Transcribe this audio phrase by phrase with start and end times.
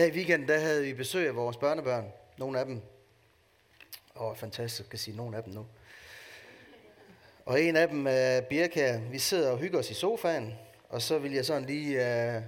[0.00, 2.12] Her i weekenden, der havde vi besøg af vores børnebørn.
[2.38, 2.80] Nogle af dem.
[4.16, 5.66] Åh, fantastisk at sige nogle af dem nu.
[7.46, 9.00] Og en af dem er Birka.
[9.10, 10.54] Vi sidder og hygger os i sofaen.
[10.88, 12.42] Og så vil jeg sådan lige uh,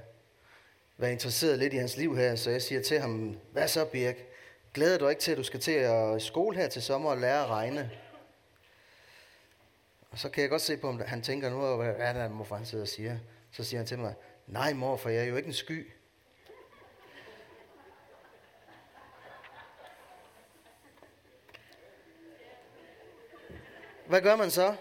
[0.96, 2.36] være interesseret lidt i hans liv her.
[2.36, 4.16] Så jeg siger til ham, hvad så Birk?
[4.74, 7.42] Glæder du ikke til, at du skal til at skole her til sommer og lære
[7.42, 7.90] at regne?
[10.10, 12.56] Og så kan jeg godt se på, om han tænker nu, hvad er det, morfar
[12.56, 13.18] han sidder og siger.
[13.50, 14.14] Så siger han til mig,
[14.46, 15.90] nej mor, for jeg er jo ikke en sky.
[24.12, 24.76] Hvad gør man så?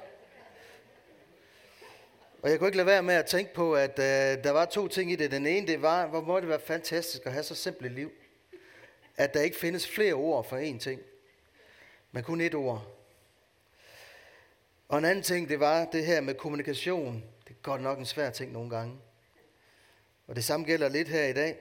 [2.42, 4.88] Og jeg kunne ikke lade være med at tænke på, at øh, der var to
[4.88, 5.32] ting i det.
[5.32, 8.12] Den ene, det var, hvor må det være fantastisk at have så simpelt et liv.
[9.18, 11.02] At der ikke findes flere ord for én ting,
[12.12, 12.98] men kun et ord.
[14.88, 17.24] Og en anden ting, det var det her med kommunikation.
[17.48, 18.98] Det er godt nok en svær ting nogle gange.
[20.28, 21.58] Og det samme gælder lidt her i dag.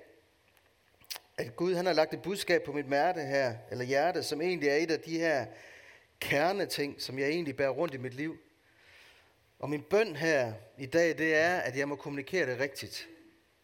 [1.36, 4.68] At Gud han har lagt et budskab på mit hjerte her, eller hjerte, som egentlig
[4.68, 5.46] er et af de her
[6.20, 8.38] kerneting, som jeg egentlig bærer rundt i mit liv.
[9.58, 13.08] Og min bøn her i dag, det er, at jeg må kommunikere det rigtigt.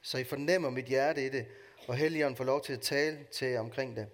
[0.03, 1.47] Så I fornemmer mit hjerte i det,
[1.89, 4.09] og Helligånden får lov til at tale til jer omkring det.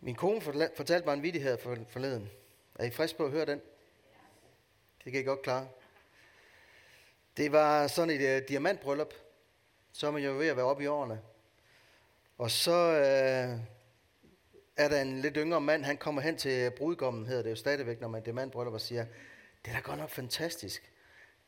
[0.00, 0.40] Min kone
[0.76, 2.30] fortalte mig en vidighed forleden.
[2.74, 3.60] Er I frisk på at høre den?
[5.04, 5.68] Det kan I godt klare.
[7.36, 9.14] Det var sådan et uh, diamantbryllup.
[9.92, 11.20] Så er man jo ved at være oppe i årene.
[12.38, 13.60] Og så uh,
[14.76, 18.00] er der en lidt yngre mand, han kommer hen til brudgommen, hedder det jo stadigvæk,
[18.00, 19.04] når man er diamantbryllup, og siger,
[19.64, 20.92] det er da godt nok fantastisk.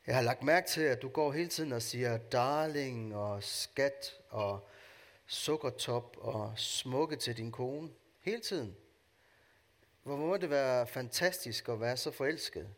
[0.06, 4.14] Jeg har lagt mærke til, at du går hele tiden og siger darling og skat
[4.30, 4.68] og
[5.26, 7.90] sukkertop og smukke til din kone.
[8.20, 8.76] Hele tiden.
[10.02, 12.68] Hvor må det være fantastisk at være så forelsket?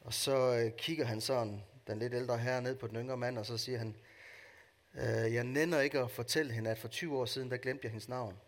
[0.00, 3.38] Og så øh, kigger han sådan, den lidt ældre herre, ned på den yngre mand,
[3.38, 3.96] og så siger han,
[4.94, 7.90] øh, jeg nænder ikke at fortælle hende, at for 20 år siden, der glemte jeg
[7.90, 8.38] hendes navn.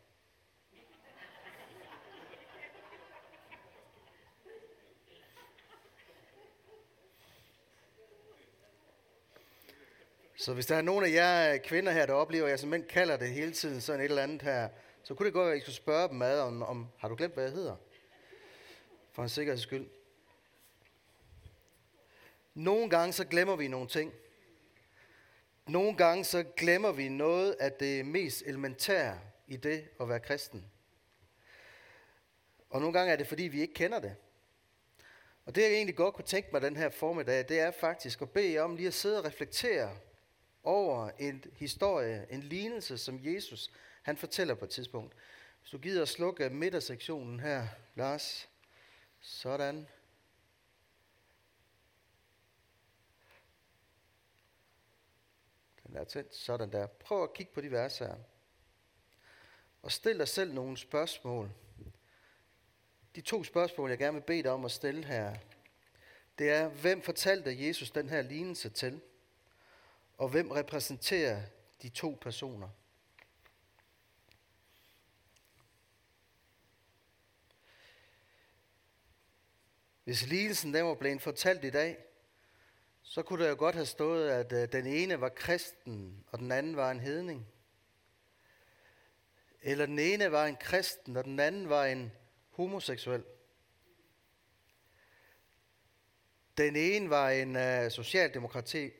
[10.44, 13.16] Så hvis der er nogen af jer kvinder her, der oplever, at jeg simpelthen kalder
[13.16, 14.68] det hele tiden sådan et eller andet her,
[15.02, 17.14] så kunne det godt være, at I skulle spørge dem ad, om, om har du
[17.14, 17.76] glemt, hvad jeg hedder?
[19.12, 19.86] For en sikkerheds skyld.
[22.54, 24.12] Nogle gange så glemmer vi nogle ting.
[25.66, 30.64] Nogle gange så glemmer vi noget af det mest elementære i det at være kristen.
[32.70, 34.16] Og nogle gange er det, fordi vi ikke kender det.
[35.46, 38.30] Og det, jeg egentlig godt kunne tænke mig den her formiddag, det er faktisk at
[38.30, 39.96] bede jer om lige at sidde og reflektere
[40.64, 43.70] over en historie, en lignelse, som Jesus
[44.02, 45.14] han fortæller på et tidspunkt.
[45.60, 48.48] Hvis du gider at slukke midtersektionen her, Lars.
[49.20, 49.88] Sådan.
[55.86, 56.34] Den er tændt.
[56.34, 56.86] Sådan der.
[56.86, 58.16] Prøv at kigge på de vers her.
[59.82, 61.50] Og stil dig selv nogle spørgsmål.
[63.16, 65.36] De to spørgsmål, jeg gerne vil bede dig om at stille her,
[66.38, 69.00] det er, hvem fortalte Jesus den her lignelse til?
[70.16, 71.42] Og hvem repræsenterer
[71.82, 72.68] de to personer?
[80.04, 81.98] Hvis lignelsen den var blevet fortalt i dag,
[83.02, 86.52] så kunne der jo godt have stået, at øh, den ene var kristen, og den
[86.52, 87.46] anden var en hedning.
[89.62, 92.12] Eller den ene var en kristen, og den anden var en
[92.50, 93.24] homoseksuel.
[96.56, 98.90] Den ene var en uh, socialdemokrati,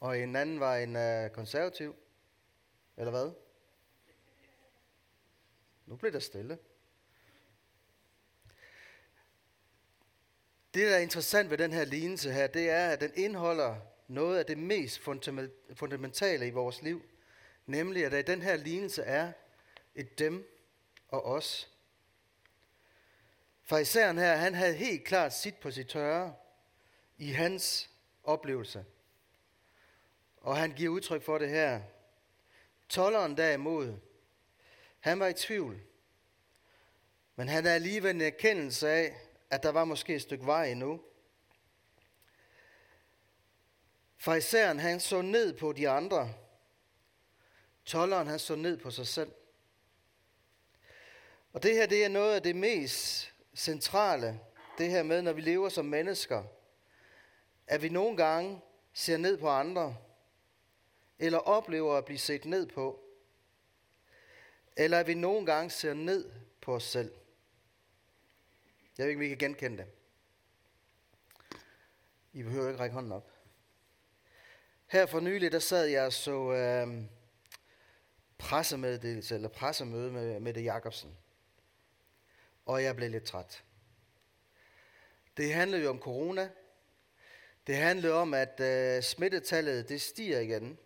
[0.00, 1.96] og en anden var en øh, konservativ.
[2.96, 3.30] Eller hvad?
[5.86, 6.58] Nu blev der stille.
[10.74, 13.76] Det, der er interessant ved den her lignelse her, det er, at den indeholder
[14.08, 15.00] noget af det mest
[15.74, 17.02] fundamentale i vores liv.
[17.66, 19.32] Nemlig, at der i den her lignelse er
[19.94, 20.48] et dem
[21.08, 21.70] og os.
[23.78, 26.34] især her, han havde helt klart sit på sit tørre
[27.18, 27.90] i hans
[28.24, 28.84] oplevelse.
[30.46, 31.80] Og han giver udtryk for det her.
[32.88, 33.94] Tolleren derimod,
[35.00, 35.80] han var i tvivl.
[37.36, 39.16] Men han havde alligevel en erkendelse af,
[39.50, 41.00] at der var måske et stykke vej endnu.
[44.16, 46.34] Farisæeren han så ned på de andre.
[47.84, 49.32] Tolleren han så ned på sig selv.
[51.52, 54.40] Og det her det er noget af det mest centrale,
[54.78, 56.44] det her med, når vi lever som mennesker,
[57.66, 58.60] at vi nogle gange
[58.92, 59.96] ser ned på andre,
[61.18, 63.00] eller oplever at blive set ned på,
[64.76, 66.30] eller at vi nogle gange ser ned
[66.60, 67.14] på os selv.
[68.98, 69.86] Jeg ved ikke, om I kan genkende det.
[72.32, 73.30] I behøver ikke række hånden op.
[74.86, 77.04] Her for nylig, der sad jeg og så øh,
[78.38, 81.16] pressemeddelelse, eller pressemøde med Mette Jacobsen.
[82.66, 83.64] Og jeg blev lidt træt.
[85.36, 86.50] Det handlede jo om corona.
[87.66, 90.78] Det handlede om, at øh, smittetallet det stiger igen.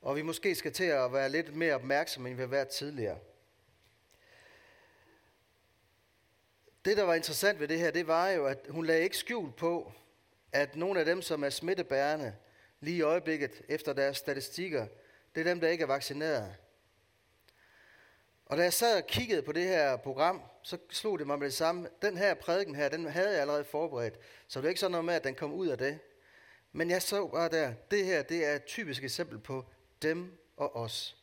[0.00, 3.18] Og vi måske skal til at være lidt mere opmærksomme, end vi har været tidligere.
[6.84, 9.52] Det, der var interessant ved det her, det var jo, at hun lagde ikke skjul
[9.52, 9.92] på,
[10.52, 12.34] at nogle af dem, som er smittebærende,
[12.80, 14.86] lige i øjeblikket efter deres statistikker,
[15.34, 16.54] det er dem, der ikke er vaccineret.
[18.46, 21.46] Og da jeg sad og kiggede på det her program, så slog det mig med
[21.46, 21.88] det samme.
[22.02, 24.18] Den her prædiken her, den havde jeg allerede forberedt.
[24.48, 25.98] Så det er ikke sådan noget med, at den kom ud af det.
[26.72, 29.64] Men jeg så bare der, det her det er et typisk eksempel på
[30.02, 31.16] dem og os.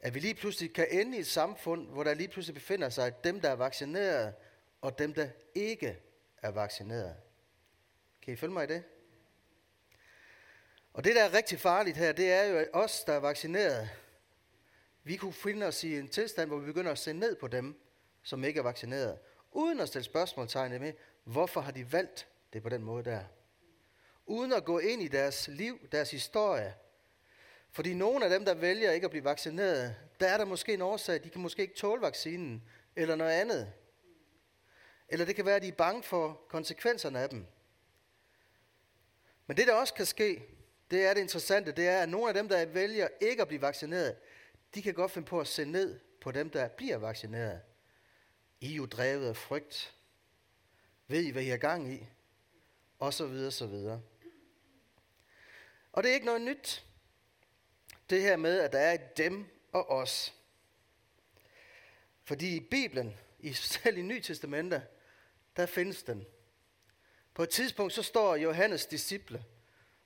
[0.00, 3.24] At vi lige pludselig kan ende i et samfund, hvor der lige pludselig befinder sig
[3.24, 4.34] dem, der er vaccineret,
[4.80, 5.98] og dem, der ikke
[6.42, 7.16] er vaccineret.
[8.22, 8.84] Kan I følge mig i det?
[10.92, 13.90] Og det, der er rigtig farligt her, det er jo, at os, der er vaccineret,
[15.04, 17.80] vi kunne finde os i en tilstand, hvor vi begynder at se ned på dem,
[18.22, 19.18] som ikke er vaccineret,
[19.52, 20.92] uden at stille spørgsmålstegn med,
[21.24, 23.24] hvorfor har de valgt det på den måde der.
[24.26, 26.74] Uden at gå ind i deres liv, deres historie.
[27.76, 30.82] Fordi nogle af dem, der vælger ikke at blive vaccineret, der er der måske en
[30.82, 32.62] årsag, de kan måske ikke tåle vaccinen,
[32.96, 33.72] eller noget andet.
[35.08, 37.46] Eller det kan være, at de er bange for konsekvenserne af dem.
[39.46, 40.42] Men det, der også kan ske,
[40.90, 43.62] det er det interessante, det er, at nogle af dem, der vælger ikke at blive
[43.62, 44.16] vaccineret,
[44.74, 47.60] de kan godt finde på at se ned på dem, der bliver vaccineret.
[48.60, 49.94] I er jo drevet af frygt.
[51.08, 52.06] Ved I, hvad I har gang i?
[52.98, 54.02] Og så videre, så videre.
[55.92, 56.85] Og det er ikke noget nyt.
[58.10, 60.34] Det her med, at der er et dem og os.
[62.22, 64.82] Fordi i Bibelen, i selv i Nye Testamente,
[65.56, 66.26] der findes den.
[67.34, 69.44] På et tidspunkt så står Johannes disciple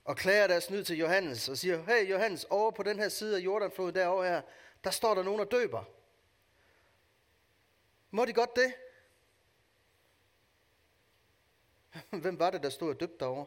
[0.04, 3.36] og klager deres nyd til Johannes og siger, hey Johannes, over på den her side
[3.36, 4.42] af Jordanfloden derovre her,
[4.84, 5.84] der står der nogen og døber.
[8.10, 8.74] Må de godt det?
[12.22, 13.46] Hvem var det, der stod og døbte derovre?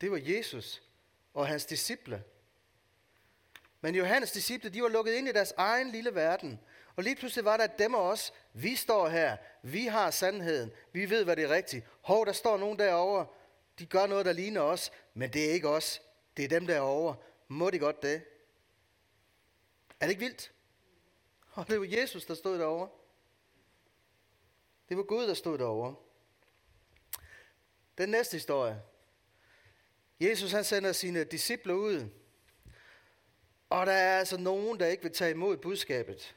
[0.00, 0.82] Det var Jesus
[1.34, 2.24] og hans disciple.
[3.80, 6.60] Men Johannes disciple, de var lukket ind i deres egen lille verden.
[6.96, 8.32] Og lige pludselig var der dem og os.
[8.52, 9.36] Vi står her.
[9.62, 10.70] Vi har sandheden.
[10.92, 11.86] Vi ved, hvad det er rigtigt.
[12.00, 13.26] Hov, der står nogen derovre.
[13.78, 14.92] De gør noget, der ligner os.
[15.14, 16.02] Men det er ikke os.
[16.36, 17.16] Det er dem derovre.
[17.48, 18.22] Må de godt det?
[20.00, 20.52] Er det ikke vildt?
[21.52, 22.88] Og det var Jesus, der stod derovre.
[24.88, 25.94] Det var Gud, der stod derovre.
[27.98, 28.82] Den næste historie.
[30.20, 32.08] Jesus han sender sine disciple ud.
[33.70, 36.36] Og der er altså nogen, der ikke vil tage imod budskabet.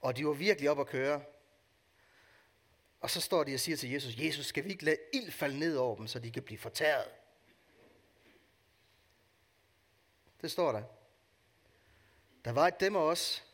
[0.00, 1.24] Og de var virkelig op at køre.
[3.00, 5.58] Og så står de og siger til Jesus, Jesus, skal vi ikke lade ild falde
[5.58, 7.08] ned over dem, så de kan blive fortæret?
[10.40, 10.82] Det står der.
[12.44, 13.44] Der var et dem og os.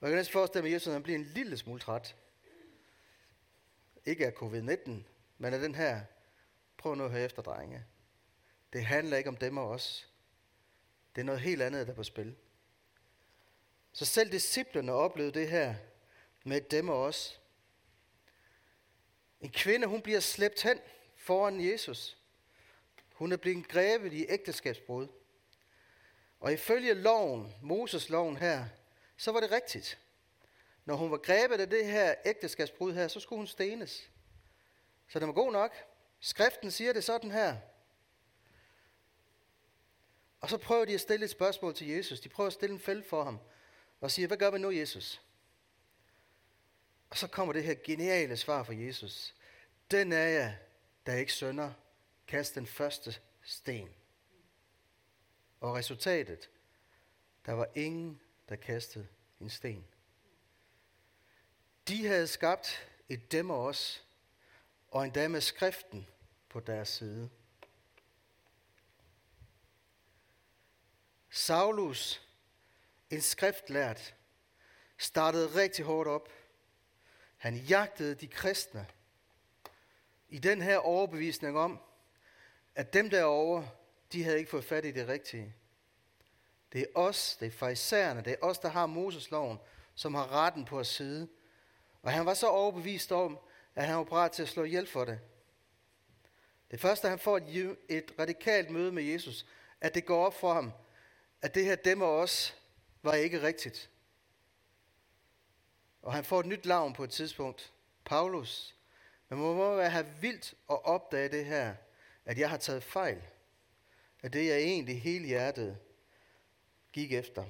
[0.00, 2.16] Og jeg kan næsten forestille mig, at Jesus han bliver en lille smule træt.
[4.04, 4.90] Ikke af covid-19,
[5.38, 6.00] men af den her.
[6.82, 7.84] Prøv nu at høre efter, drenge.
[8.72, 10.10] Det handler ikke om dem og os.
[11.14, 12.36] Det er noget helt andet, der er på spil.
[13.92, 15.74] Så selv disciplerne oplevede det her
[16.44, 17.40] med dem og os.
[19.40, 20.80] En kvinde, hun bliver slæbt hen
[21.16, 22.18] foran Jesus.
[23.12, 25.08] Hun er blevet grebet i ægteskabsbrud.
[26.40, 28.66] Og ifølge loven, Moses loven her,
[29.16, 29.98] så var det rigtigt.
[30.84, 34.10] Når hun var grebet af det her ægteskabsbrud her, så skulle hun stenes.
[35.08, 35.91] Så det var god nok.
[36.24, 37.56] Skriften siger det sådan her.
[40.40, 42.20] Og så prøver de at stille et spørgsmål til Jesus.
[42.20, 43.38] De prøver at stille en fælde for ham.
[44.00, 45.22] Og siger, hvad gør vi nu, Jesus?
[47.10, 49.34] Og så kommer det her geniale svar fra Jesus.
[49.90, 50.58] Den er jeg,
[51.06, 51.72] der ikke sønder,
[52.26, 53.88] kast den første sten.
[55.60, 56.50] Og resultatet,
[57.46, 59.08] der var ingen, der kastede
[59.40, 59.86] en sten.
[61.88, 64.04] De havde skabt et dem og os,
[64.88, 66.06] og endda med skriften
[66.52, 67.30] på deres side.
[71.30, 72.28] Saulus,
[73.10, 74.14] en skriftlært,
[74.98, 76.28] startede rigtig hårdt op.
[77.36, 78.86] Han jagtede de kristne
[80.28, 81.80] i den her overbevisning om,
[82.74, 83.68] at dem derovre,
[84.12, 85.54] de havde ikke fået fat i det rigtige.
[86.72, 89.58] Det er os, det er farisæerne, det er os, der har Mosesloven,
[89.94, 91.28] som har retten på at side.
[92.02, 93.38] Og han var så overbevist om,
[93.74, 95.20] at han var parat til at slå ihjel for det.
[96.72, 99.46] Det første, han får et, et radikalt møde med Jesus,
[99.80, 100.72] at det går op for ham,
[101.42, 102.56] at det her dem og os
[103.02, 103.90] var ikke rigtigt.
[106.02, 107.72] Og han får et nyt navn på et tidspunkt.
[108.04, 108.76] Paulus.
[109.28, 111.74] Men man må være have vildt at opdage det her,
[112.24, 113.22] at jeg har taget fejl.
[114.22, 115.78] At det jeg egentlig hele hjertet
[116.92, 117.44] gik efter.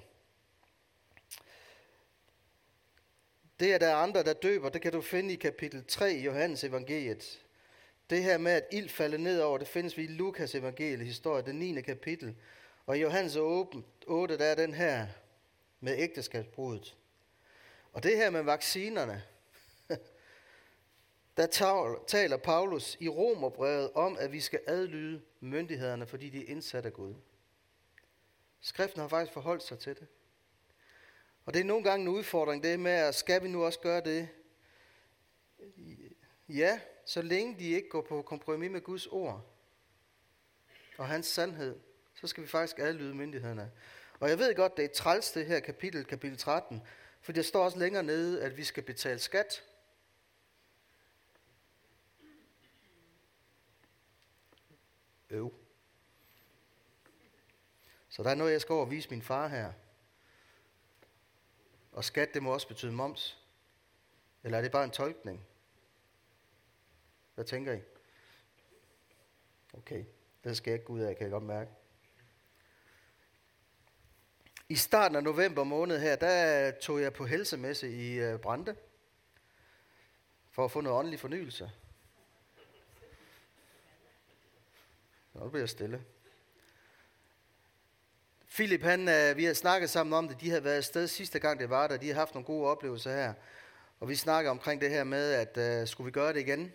[3.61, 6.25] Det, at der er andre, der døber, det kan du finde i kapitel 3 i
[6.25, 7.42] Johannes evangeliet.
[8.13, 11.43] Det her med, at ild falder ned over, det findes vi i Lukas evangeliet historie,
[11.43, 11.81] det 9.
[11.81, 12.37] kapitel.
[12.87, 15.07] Og i Johannes 8, der er den her
[15.81, 16.97] med ægteskabsbruddet.
[17.93, 19.23] Og det her med vaccinerne,
[21.37, 21.47] der
[22.07, 26.93] taler Paulus i Romerbrevet om, at vi skal adlyde myndighederne, fordi de er indsat af
[26.93, 27.15] Gud.
[28.61, 30.07] Skriften har faktisk forholdt sig til det.
[31.45, 34.01] Og det er nogle gange en udfordring, det med, at skal vi nu også gøre
[34.01, 34.29] det?
[36.49, 36.81] Ja,
[37.13, 39.47] så længe de ikke går på kompromis med Guds ord
[40.99, 41.81] og hans sandhed,
[42.15, 43.73] så skal vi faktisk adlyde myndighederne.
[44.21, 46.83] Og jeg ved godt, det er træls det her kapitel, kapitel 13,
[47.21, 49.65] for der står også længere nede, at vi skal betale skat.
[55.31, 55.55] Øv.
[58.09, 59.73] Så der er noget, jeg skal over vise min far her.
[61.93, 63.39] Og skat, det må også betyde moms.
[64.43, 65.47] Eller er det bare en tolkning?
[67.43, 67.81] Hvad tænker I?
[69.73, 70.05] Okay,
[70.45, 71.71] det skal jeg ikke gå ud af, kan jeg godt mærke.
[74.69, 78.77] I starten af november måned her, der tog jeg på helsemesse i øh, Brande
[80.51, 81.71] for at få noget åndelig fornyelse.
[85.35, 86.05] Nu bliver jeg stille.
[88.49, 90.41] Philip, han, øh, vi har snakket sammen om det.
[90.41, 91.97] De havde været afsted sidste gang, det var der.
[91.97, 93.35] De har haft nogle gode oplevelser her.
[94.01, 96.73] Og vi snakker omkring det her med, at uh, skulle vi gøre det igen?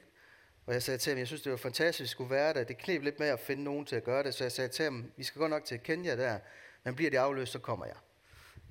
[0.68, 2.64] Og jeg sagde til ham, jeg synes, det var fantastisk, at vi skulle være der.
[2.64, 4.34] Det kneb lidt med at finde nogen til at gøre det.
[4.34, 6.40] Så jeg sagde til ham, vi skal godt nok til Kenya der.
[6.84, 7.96] Men bliver det afløst, så kommer jeg.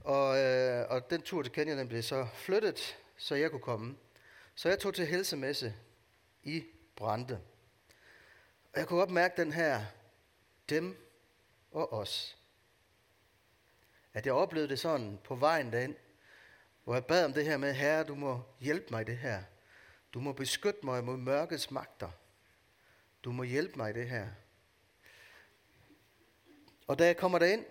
[0.01, 3.97] Og, øh, og den tur til Kenya, den blev så flyttet, så jeg kunne komme.
[4.55, 5.75] Så jeg tog til helsemesse
[6.43, 6.65] i
[6.97, 7.41] Brande.
[8.73, 9.85] Og jeg kunne godt mærke den her,
[10.69, 10.97] dem
[11.71, 12.37] og os.
[14.15, 15.95] At jeg oplevede det sådan på vejen derind,
[16.85, 19.43] hvor jeg bad om det her med, Herre, du må hjælpe mig i det her.
[20.17, 22.09] Du må beskytte mig mod mørkets magter.
[23.25, 24.27] Du må hjælpe mig i det her.
[26.87, 27.65] Og da jeg kommer derind,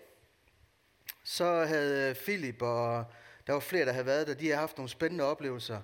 [1.24, 3.06] så havde Philip og
[3.48, 5.82] der var flere, der havde været der, de havde haft nogle spændende oplevelser.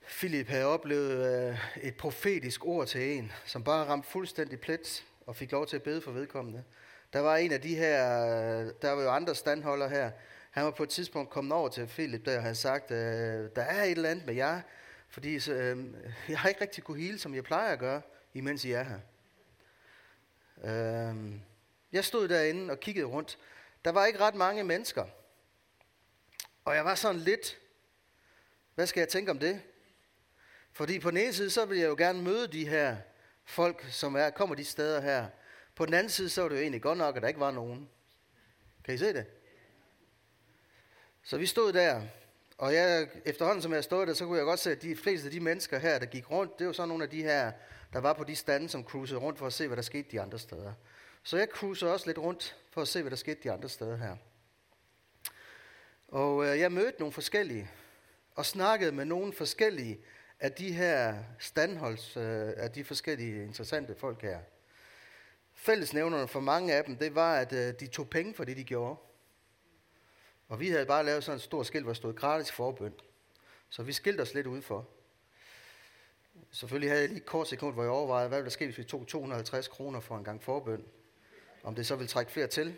[0.00, 5.36] Philip havde oplevet øh, et profetisk ord til en, som bare ramte fuldstændig plet og
[5.36, 6.64] fik lov til at bede for vedkommende.
[7.12, 10.10] Der var en af de her, øh, der var jo andre standholder her,
[10.50, 13.82] han var på et tidspunkt kommet over til Philip, der havde sagt, øh, der er
[13.82, 14.60] et eller andet med jer,
[15.10, 15.94] fordi så, øh,
[16.28, 18.02] jeg har ikke rigtig kunne hele, som jeg plejer at gøre,
[18.34, 19.00] imens I er her.
[20.64, 21.40] Øh,
[21.92, 23.38] jeg stod derinde og kiggede rundt,
[23.84, 25.06] der var ikke ret mange mennesker.
[26.64, 27.58] Og jeg var sådan lidt,
[28.74, 29.62] hvad skal jeg tænke om det?
[30.72, 32.96] Fordi på den ene side, så vil jeg jo gerne møde de her
[33.44, 35.28] folk, som er, kommer de steder her.
[35.74, 37.50] På den anden side, så var det jo egentlig godt nok, at der ikke var
[37.50, 37.88] nogen.
[38.84, 39.26] Kan I se det?
[41.22, 42.02] Så vi stod der,
[42.60, 45.26] og jeg, efterhånden som jeg stod der, så kunne jeg godt se, at de fleste
[45.26, 47.52] af de mennesker her, der gik rundt, det var så nogle af de her,
[47.92, 50.20] der var på de stande, som cruisede rundt for at se, hvad der skete de
[50.20, 50.72] andre steder.
[51.22, 53.96] Så jeg cruisede også lidt rundt for at se, hvad der skete de andre steder
[53.96, 54.16] her.
[56.08, 57.70] Og øh, jeg mødte nogle forskellige,
[58.34, 59.98] og snakkede med nogle forskellige
[60.40, 64.38] af de her standholds, øh, af de forskellige interessante folk her.
[65.54, 68.64] Fællesnævnerne for mange af dem, det var, at øh, de tog penge for det, de
[68.64, 68.96] gjorde.
[70.50, 72.94] Og vi havde bare lavet sådan et stort skilt, hvor der stod gratis forbøn.
[73.68, 74.88] Så vi skilte os lidt udenfor.
[76.50, 78.78] Selvfølgelig havde jeg lige et kort sekund, hvor jeg overvejede, hvad ville der ske, hvis
[78.78, 80.84] vi tog 250 kroner for en gang forbøn
[81.62, 82.76] om det så vil trække flere til.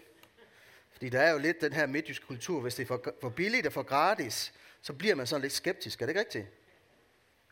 [0.93, 3.67] Fordi der er jo lidt den her midtjysk kultur, hvis det er for, for billigt
[3.67, 4.53] og for gratis,
[4.83, 6.03] så bliver man sådan lidt skeptisk.
[6.03, 6.47] Er det ikke rigtigt?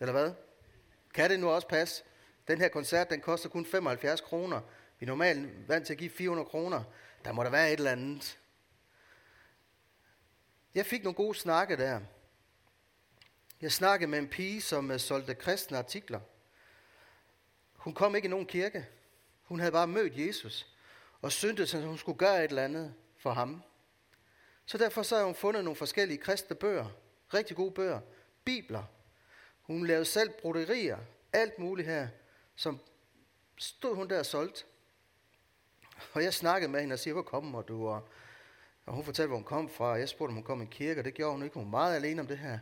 [0.00, 0.32] Eller hvad?
[1.14, 2.04] Kan det nu også passe?
[2.48, 4.60] Den her koncert, den koster kun 75 kroner.
[4.98, 6.82] Vi er normalt vant til at give 400 kroner.
[7.24, 8.38] Der må der være et eller andet.
[10.74, 12.00] Jeg fik nogle gode snakke der.
[13.60, 16.20] Jeg snakkede med en pige, som øh, solgte kristne artikler.
[17.74, 18.88] Hun kom ikke i nogen kirke.
[19.42, 20.66] Hun havde bare mødt Jesus
[21.22, 23.62] og syntes, at hun skulle gøre et eller andet for ham.
[24.66, 26.86] Så derfor så har hun fundet nogle forskellige kristne bøger,
[27.34, 28.00] rigtig gode bøger,
[28.44, 28.84] bibler.
[29.62, 30.98] Hun lavede selv broderier,
[31.32, 32.08] alt muligt her,
[32.56, 32.80] som
[33.56, 34.64] stod hun der og solgte.
[36.12, 37.88] Og jeg snakkede med hende og siger, hvor kommer du?
[37.88, 38.08] Og,
[38.90, 39.86] og hun fortalte, hvor hun kom fra.
[39.86, 41.54] Jeg spurgte, om hun kom i kirke, og det gjorde hun ikke.
[41.54, 42.58] Hun var meget alene om det her.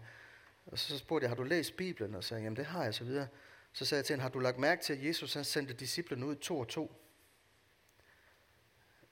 [0.66, 2.14] Og så spurgte jeg, har du læst Bibelen?
[2.14, 3.28] Og så sagde, jamen det har jeg, så videre.
[3.72, 6.26] Så sagde jeg til hende, har du lagt mærke til, at Jesus han sendte disciplene
[6.26, 7.00] ud to og to?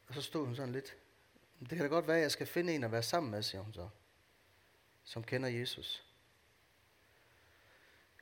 [0.09, 0.97] Og så stod hun sådan lidt.
[1.61, 3.63] Det kan da godt være, at jeg skal finde en at være sammen med, siger
[3.63, 3.89] hun så.
[5.05, 6.05] Som kender Jesus.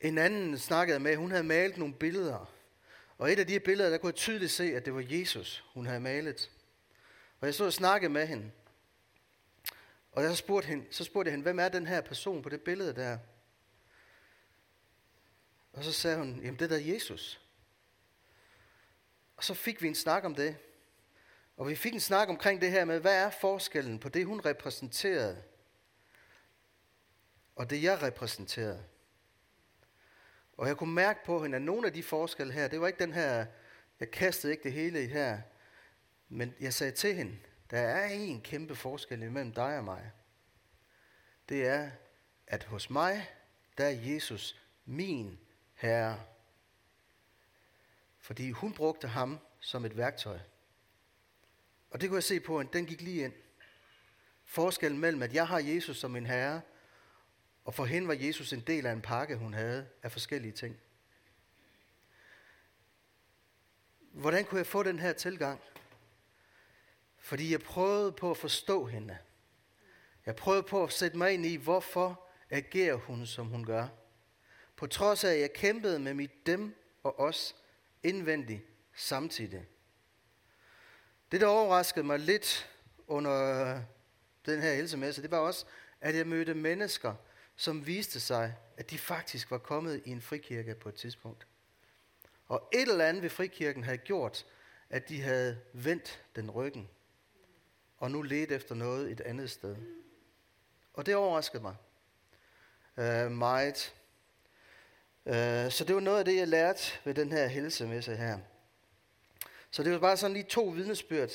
[0.01, 2.53] En anden snakkede med, hun havde malet nogle billeder.
[3.19, 5.87] Og et af de billeder, der kunne jeg tydeligt se, at det var Jesus, hun
[5.87, 6.51] havde malet.
[7.41, 8.51] Og jeg stod og snakkede med hende.
[10.15, 12.49] Og jeg så spurgte, hende, så spurgte jeg hende, hvem er den her person på
[12.49, 13.19] det billede der?
[15.73, 17.41] Og så sagde hun, jamen det der er Jesus.
[19.37, 20.57] Og så fik vi en snak om det.
[21.57, 24.41] Og vi fik en snak omkring det her med, hvad er forskellen på det, hun
[24.41, 25.43] repræsenterede,
[27.57, 28.85] og det, jeg repræsenterede.
[30.57, 32.99] Og jeg kunne mærke på hende, at nogle af de forskelle her, det var ikke
[32.99, 33.47] den her,
[34.01, 35.41] jeg kastede ikke det hele i her,
[36.29, 37.39] men jeg sagde til hende,
[37.71, 40.13] der er en kæmpe forskel imellem dig og mig.
[41.49, 41.91] Det er,
[42.47, 43.31] at hos mig,
[43.79, 45.39] der er Jesus min
[45.75, 46.25] herre.
[48.19, 50.39] Fordi hun brugte ham som et værktøj.
[51.91, 53.33] Og det kunne jeg se på, at den gik lige ind.
[54.45, 56.61] Forskellen mellem, at jeg har Jesus som min herre,
[57.65, 60.77] og for hende var Jesus en del af en pakke, hun havde af forskellige ting.
[63.99, 65.61] Hvordan kunne jeg få den her tilgang?
[67.25, 69.19] Fordi jeg prøvede på at forstå hende.
[70.27, 73.89] Jeg prøvede på at sætte mig ind i, hvorfor agerer hun, som hun gør.
[74.77, 77.57] På trods af, at jeg kæmpede med mit dem og os
[78.03, 78.63] indvendigt
[78.97, 79.67] samtidig.
[81.33, 82.71] Det, der overraskede mig lidt
[83.07, 83.81] under
[84.47, 85.67] den her helsemesse, det var også,
[86.01, 87.15] at jeg mødte mennesker,
[87.57, 91.47] som viste sig, at de faktisk var kommet i en frikirke på et tidspunkt.
[92.47, 94.47] Og et eller andet ved frikirken havde gjort,
[94.91, 96.89] at de havde vendt den ryggen,
[98.05, 99.77] og nu ledte efter noget et andet sted.
[100.95, 101.77] Og det overraskede mig
[102.97, 103.95] øh, meget.
[105.27, 108.39] Øh, så det var noget af det, jeg lærte ved den her helsemesse her.
[109.71, 111.31] Så det var bare sådan lige to vidnesbyrd.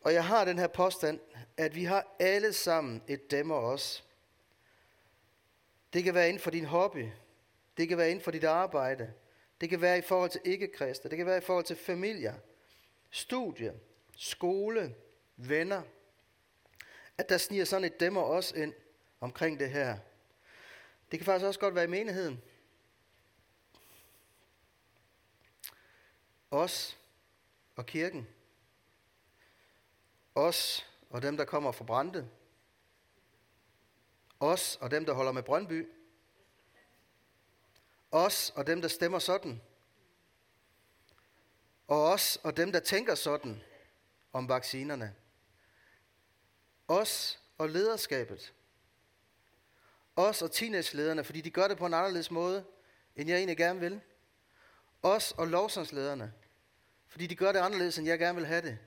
[0.00, 1.20] Og jeg har den her påstand,
[1.56, 4.04] at vi har alle sammen et dem og os.
[5.92, 7.08] Det kan være inden for din hobby.
[7.76, 9.12] Det kan være inden for dit arbejde.
[9.60, 11.10] Det kan være i forhold til ikke-kristne.
[11.10, 12.34] Det kan være i forhold til familier,
[13.10, 13.74] studie,
[14.16, 14.94] skole,
[15.36, 15.82] venner.
[17.18, 18.74] At der sniger sådan et dæmmer os ind
[19.20, 19.98] omkring det her.
[21.10, 22.42] Det kan faktisk også godt være i menigheden.
[26.50, 26.98] Os
[27.76, 28.28] og kirken.
[30.34, 32.28] Os og dem, der kommer fra Brande.
[34.40, 35.88] Os og dem, der holder med Brøndby.
[38.10, 39.62] Os og dem, der stemmer sådan.
[41.88, 43.62] Og os og dem, der tænker sådan
[44.32, 45.14] om vaccinerne.
[46.88, 48.52] Os og lederskabet.
[50.16, 52.64] Os og teenagelederne, fordi de gør det på en anderledes måde,
[53.16, 54.00] end jeg egentlig gerne vil.
[55.02, 56.32] Os og lovsangslederne,
[57.06, 58.78] fordi de gør det anderledes, end jeg gerne vil have det.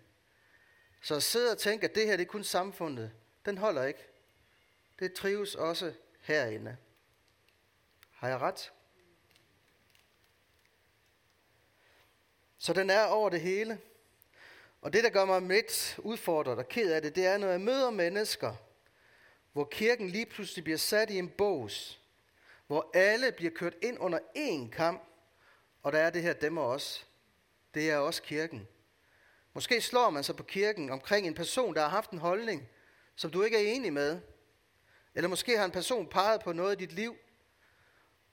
[1.01, 3.11] Så at sidde og tænke, at det her det er kun samfundet,
[3.45, 4.07] den holder ikke.
[4.99, 6.77] Det trives også herinde.
[8.11, 8.71] Har jeg ret?
[12.57, 13.81] Så den er over det hele.
[14.81, 17.61] Og det, der gør mig lidt udfordret og ked af det, det er, når jeg
[17.61, 18.55] møder mennesker,
[19.53, 22.01] hvor kirken lige pludselig bliver sat i en bås,
[22.67, 25.03] hvor alle bliver kørt ind under én kamp,
[25.83, 27.07] og der er det her dem og os.
[27.73, 28.67] Det er også kirken.
[29.53, 32.69] Måske slår man sig på kirken omkring en person, der har haft en holdning,
[33.15, 34.19] som du ikke er enig med.
[35.15, 37.17] Eller måske har en person peget på noget i dit liv,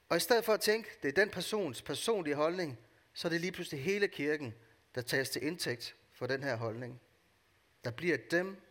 [0.09, 2.79] og i stedet for at tænke, det er den persons personlige holdning,
[3.15, 4.55] så er det lige pludselig hele kirken,
[4.95, 7.01] der tages til indtægt for den her holdning.
[7.85, 8.63] Der bliver dem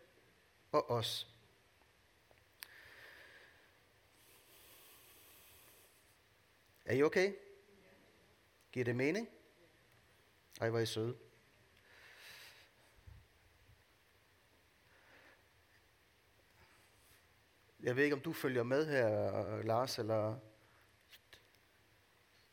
[0.72, 1.28] og os.
[6.84, 7.34] Er I okay?
[8.72, 9.28] Giver det mening?
[10.60, 11.18] Ej, hvor er I søde.
[17.80, 20.38] Jeg ved ikke, om du følger med her, Lars, eller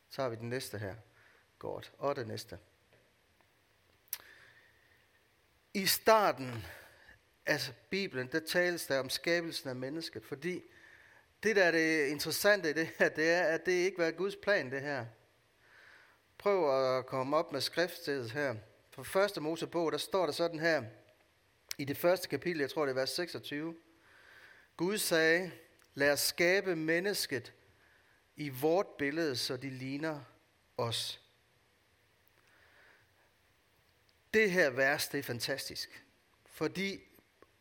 [0.09, 0.95] så tager vi den næste her.
[1.59, 1.93] Godt.
[1.97, 2.59] Og det næste.
[5.73, 6.65] I starten
[7.45, 10.61] af Bibelen, der tales der om skabelsen af mennesket, fordi
[11.43, 14.35] det, der er det interessante i det her, det er, at det ikke var Guds
[14.35, 15.05] plan, det her.
[16.37, 18.55] Prøv at komme op med skriftstedet her.
[18.89, 20.83] For første Mosebog, der står der sådan her,
[21.77, 23.75] i det første kapitel, jeg tror det er vers 26.
[24.77, 25.51] Gud sagde,
[25.93, 27.53] lad os skabe mennesket
[28.35, 30.21] i vort billede, så de ligner
[30.77, 31.21] os.
[34.33, 36.03] Det her vers, det er fantastisk.
[36.45, 36.99] Fordi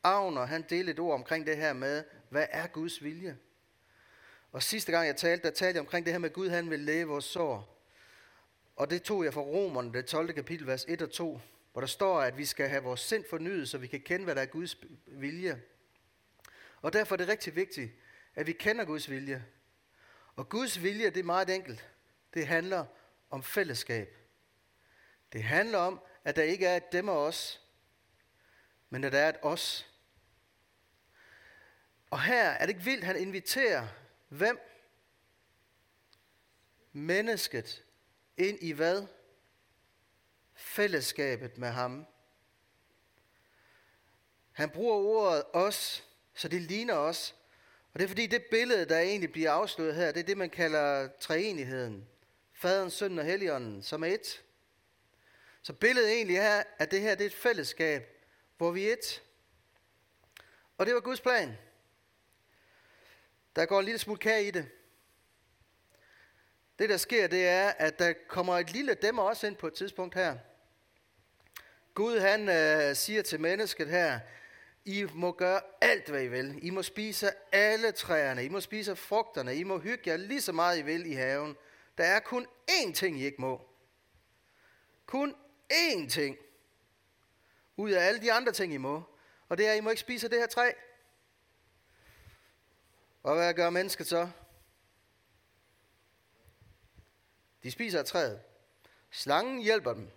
[0.02, 3.38] Agner, han delte et ord omkring det her med, hvad er Guds vilje?
[4.52, 6.70] Og sidste gang jeg talte, der talte jeg omkring det her med, at Gud han
[6.70, 7.83] vil læge vores sår.
[8.76, 10.33] Og det tog jeg fra Romerne, det 12.
[10.33, 11.40] kapitel, vers 1 og 2,
[11.72, 14.35] hvor der står, at vi skal have vores sind fornyet, så vi kan kende, hvad
[14.35, 15.62] der er Guds vilje.
[16.83, 17.92] Og derfor er det rigtig vigtigt,
[18.35, 19.44] at vi kender Guds vilje.
[20.37, 21.88] Og Guds vilje, det er meget enkelt.
[22.35, 22.85] Det handler
[23.30, 24.16] om fællesskab.
[25.33, 27.61] Det handler om, at der ikke er et dem og os,
[28.90, 29.90] men at der er et os.
[32.11, 33.88] Og her er det ikke vildt, han inviterer
[34.28, 34.61] hvem?
[36.92, 37.85] Mennesket
[38.37, 39.06] ind i hvad?
[40.54, 42.06] Fællesskabet med ham.
[44.52, 46.04] Han bruger ordet os,
[46.35, 47.35] så det ligner os.
[47.92, 50.50] Og det er fordi det billede, der egentlig bliver afsløret her, det er det, man
[50.50, 52.09] kalder treenigheden.
[52.52, 54.42] Faderen, Sønnen og Helligånden, som er et.
[55.62, 59.23] Så billedet egentlig er, at det her det er et fællesskab, hvor vi er et.
[60.79, 61.59] Og det var Guds plan.
[63.57, 64.68] Der går en lille smule kage i det.
[66.79, 69.75] Det der sker, det er, at der kommer et lille dæmmer også ind på et
[69.75, 70.38] tidspunkt her.
[71.94, 74.20] Gud han øh, siger til mennesket her,
[74.85, 76.59] I må gøre alt, hvad I vil.
[76.62, 78.44] I må spise alle træerne.
[78.44, 79.57] I må spise frugterne.
[79.57, 81.57] I må hygge jer lige så meget, I vil i haven.
[81.99, 83.68] Der er kun én ting, I ikke må.
[85.07, 85.35] Kun
[85.70, 86.38] én ting.
[87.76, 89.02] Ud af alle de andre ting, I må.
[89.48, 90.72] Og det er, at I må ikke spise det her træ.
[93.22, 94.30] Og hvad gør mennesket så?
[97.62, 98.42] De spiser af træet.
[99.11, 100.11] Slangen hjælper dem.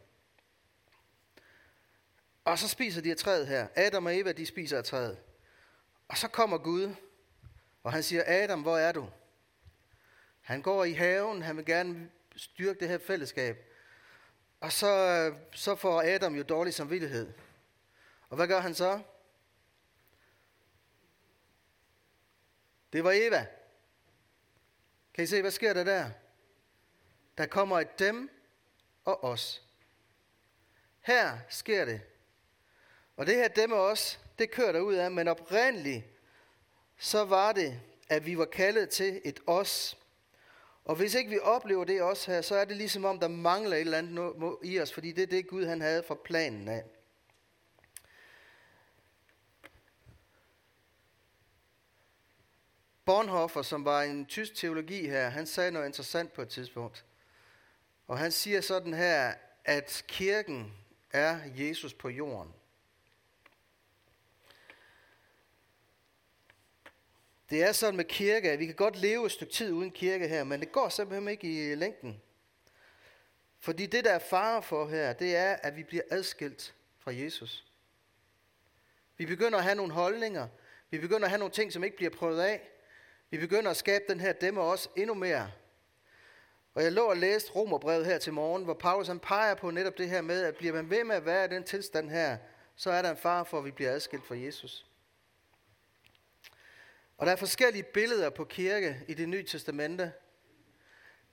[2.45, 3.67] Og så spiser de af træet her.
[3.75, 5.19] Adam og Eva, de spiser af træet.
[6.07, 6.95] Og så kommer Gud,
[7.83, 9.09] og han siger, Adam, hvor er du?
[10.41, 13.72] Han går i haven, han vil gerne styrke det her fællesskab.
[14.63, 17.33] Og så, så får Adam jo dårlig samvittighed.
[18.29, 19.01] Og hvad gør han så?
[22.93, 23.45] Det var Eva.
[25.13, 26.09] Kan I se, hvad sker der der?
[27.37, 28.29] Der kommer et dem
[29.05, 29.63] og os.
[30.99, 32.01] Her sker det.
[33.17, 36.05] Og det her dem og os, det kører der ud af, men oprindeligt,
[36.97, 39.97] så var det, at vi var kaldet til et os.
[40.85, 43.75] Og hvis ikke vi oplever det også her, så er det ligesom om, der mangler
[43.75, 46.83] et eller andet i os, fordi det er det Gud han havde fra planen af.
[53.05, 57.05] Bonhoeffer, som var en tysk teologi her, han sagde noget interessant på et tidspunkt.
[58.07, 59.33] Og han siger sådan her,
[59.65, 60.73] at kirken
[61.11, 62.53] er Jesus på jorden.
[67.53, 70.27] Det er sådan med kirke, at vi kan godt leve et stykke tid uden kirke
[70.27, 72.21] her, men det går simpelthen ikke i længden.
[73.59, 77.65] Fordi det, der er fare for her, det er, at vi bliver adskilt fra Jesus.
[79.17, 80.47] Vi begynder at have nogle holdninger.
[80.89, 82.69] Vi begynder at have nogle ting, som ikke bliver prøvet af.
[83.29, 85.51] Vi begynder at skabe den her dem og os endnu mere.
[86.73, 89.97] Og jeg lå og læste Romerbrevet her til morgen, hvor Paulus han peger på netop
[89.97, 92.37] det her med, at bliver man ved med at være i den tilstand her,
[92.75, 94.85] så er der en far for, at vi bliver adskilt fra Jesus.
[97.17, 100.13] Og der er forskellige billeder på kirke i det nye testamente.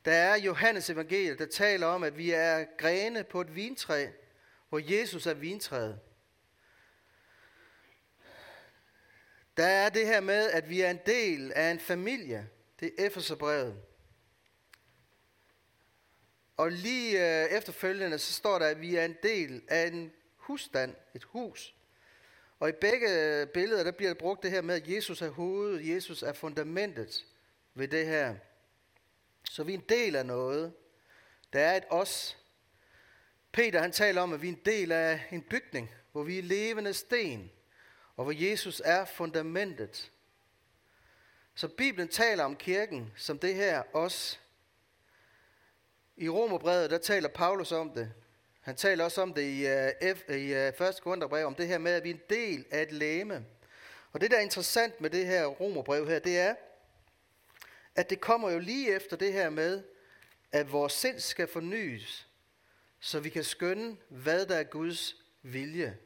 [0.04, 4.08] Der er Johannes evangeliet, der taler om, at vi er grene på et vintræ,
[4.68, 6.00] hvor Jesus er vintræet.
[9.56, 12.48] Der er det her med, at vi er en del af en familie.
[12.80, 13.82] Det er Efeserbrevet.
[16.56, 20.94] Og lige øh, efterfølgende, så står der, at vi er en del af en husstand,
[21.14, 21.74] et hus.
[22.60, 26.22] Og i begge billeder, der bliver brugt det her med, at Jesus er hovedet, Jesus
[26.22, 27.26] er fundamentet
[27.74, 28.36] ved det her.
[29.44, 30.72] Så vi er en del af noget.
[31.52, 32.38] Der er et os.
[33.52, 36.42] Peter han taler om, at vi er en del af en bygning, hvor vi er
[36.42, 37.50] levende sten,
[38.16, 40.12] og hvor Jesus er fundamentet.
[41.54, 44.40] Så Bibelen taler om kirken som det her os.
[46.16, 48.12] I Romerbrevet, der taler Paulus om det.
[48.60, 51.00] Han taler også om det i, uh, F, i øh, uh, 1.
[51.02, 53.44] Korintherbrev, om det her med, at vi er en del af et læme.
[54.12, 56.54] Og det, der er interessant med det her romerbrev her, det er,
[57.94, 59.82] at det kommer jo lige efter det her med,
[60.52, 62.28] at vores sind skal fornyes,
[63.00, 65.96] så vi kan skønne, hvad der er Guds vilje.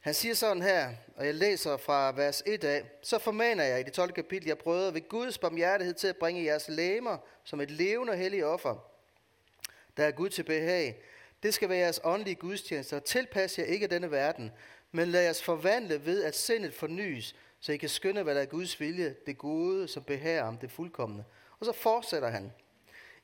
[0.00, 3.82] Han siger sådan her, og jeg læser fra vers 1 af, så formaner jeg i
[3.82, 4.12] det 12.
[4.12, 8.16] kapitel, jeg prøvede ved Guds barmhjertighed til at bringe jeres læmer som et levende og
[8.16, 8.93] helligt offer,
[9.96, 11.02] der er Gud til behag.
[11.42, 12.98] Det skal være jeres åndelige gudstjenester.
[12.98, 14.52] Tilpas jer ikke denne verden,
[14.92, 18.46] men lad jeres forvandle ved, at sindet fornyes, så I kan skynde, hvad der er
[18.46, 21.24] Guds vilje, det gode, som behager om det fuldkommende.
[21.60, 22.52] Og så fortsætter han.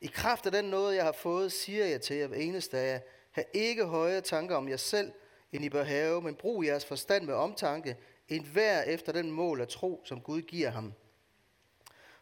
[0.01, 2.93] I kraft af den noget, jeg har fået, siger jeg til jer hver eneste af
[2.93, 5.13] jer, have ikke høje tanker om jer selv,
[5.53, 7.97] end I bør have, men brug jeres forstand med omtanke,
[8.29, 10.93] en hver efter den mål af tro, som Gud giver ham.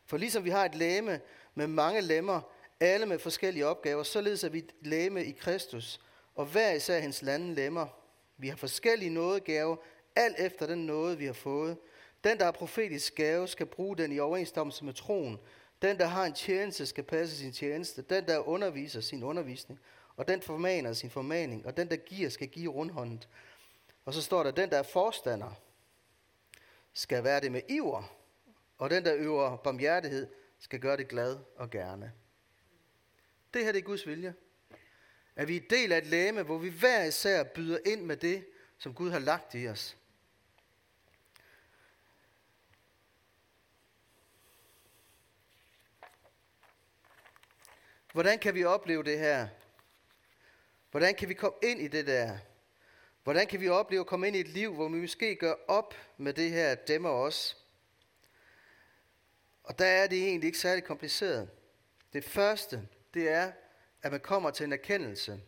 [0.07, 1.21] For ligesom vi har et læme
[1.55, 2.41] med mange lemmer,
[2.81, 6.01] alle med forskellige opgaver, således er vi læme i Kristus,
[6.35, 7.87] og hver især hans lande lemmer.
[8.37, 9.77] Vi har forskellige nådegaver,
[10.17, 11.77] alt efter den nåde, vi har fået.
[12.25, 15.39] Den, der har profetisk gave, skal bruge den i overensstemmelse med troen,
[15.83, 18.03] Den, der har en tjeneste, skal passe sin tjeneste.
[18.03, 19.81] Den, der underviser sin undervisning.
[20.17, 21.67] Og den formaner sin formaning.
[21.67, 23.29] Og den, der giver, skal give rundhåndet.
[24.05, 25.61] Og så står der, den, der er forstander,
[26.93, 28.03] skal være det med iver.
[28.79, 30.27] Og den, der øver barmhjertighed,
[30.59, 32.13] skal gøre det glad og gerne.
[33.55, 34.35] Det her det er Guds vilje.
[35.37, 38.47] At vi er del af et læme, hvor vi hver især byder ind med det,
[38.79, 39.97] som Gud har lagt i os.
[48.13, 49.49] Hvordan kan vi opleve det her?
[50.91, 52.39] Hvordan kan vi komme ind i det der?
[53.23, 55.95] Hvordan kan vi opleve at komme ind i et liv, hvor vi måske gør op
[56.17, 57.57] med det her dæmmer os?
[59.63, 61.51] Og der er det egentlig ikke særlig kompliceret.
[62.13, 63.53] Det første, det er,
[64.03, 65.43] at man kommer til en erkendelse.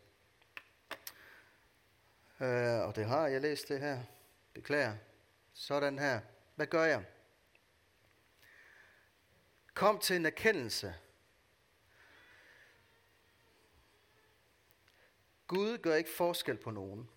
[2.40, 4.02] Øh, og det har jeg læst det her.
[4.54, 4.96] Beklager.
[5.52, 6.20] Sådan her.
[6.54, 7.04] Hvad gør jeg?
[9.74, 10.94] Kom til en erkendelse.
[15.46, 17.10] Gud gør ikke forskel på nogen.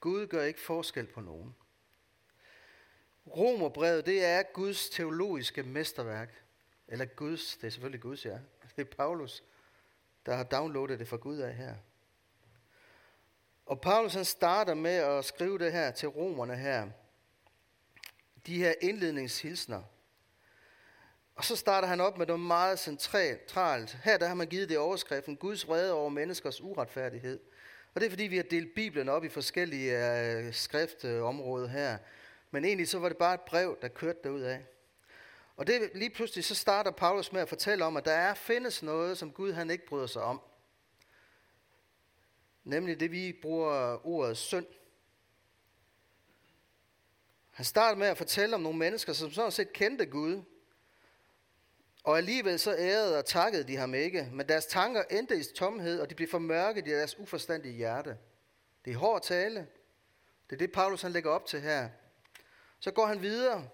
[0.00, 1.56] Gud gør ikke forskel på nogen.
[3.26, 6.42] Romerbrevet, det er Guds teologiske mesterværk.
[6.88, 8.38] Eller Guds, det er selvfølgelig Guds, ja.
[8.76, 9.42] Det er Paulus,
[10.26, 11.74] der har downloadet det fra Gud af her.
[13.66, 16.88] Og Paulus han starter med at skrive det her til romerne her.
[18.46, 19.82] De her indledningshilsner.
[21.34, 23.98] Og så starter han op med noget meget centralt.
[24.04, 27.40] Her der har man givet det overskriften, Guds vrede over menneskers uretfærdighed.
[27.94, 29.96] Og det er fordi, vi har delt Bibelen op i forskellige
[30.46, 31.98] uh, skriftområder her.
[32.50, 34.64] Men egentlig så var det bare et brev, der kørte derud af.
[35.56, 38.82] Og det, lige pludselig så starter Paulus med at fortælle om, at der er findes
[38.82, 40.40] noget, som Gud han ikke bryder sig om.
[42.64, 44.66] Nemlig det, vi bruger ordet synd.
[47.50, 50.42] Han starter med at fortælle om nogle mennesker, som sådan set kendte Gud.
[52.04, 56.00] Og alligevel så ærede og takkede de ham ikke, men deres tanker endte i tomhed,
[56.00, 58.18] og de blev formørket i deres uforstandige hjerte.
[58.84, 59.66] Det er hård tale.
[60.50, 61.88] Det er det, Paulus han lægger op til her.
[62.80, 63.68] Så går han videre,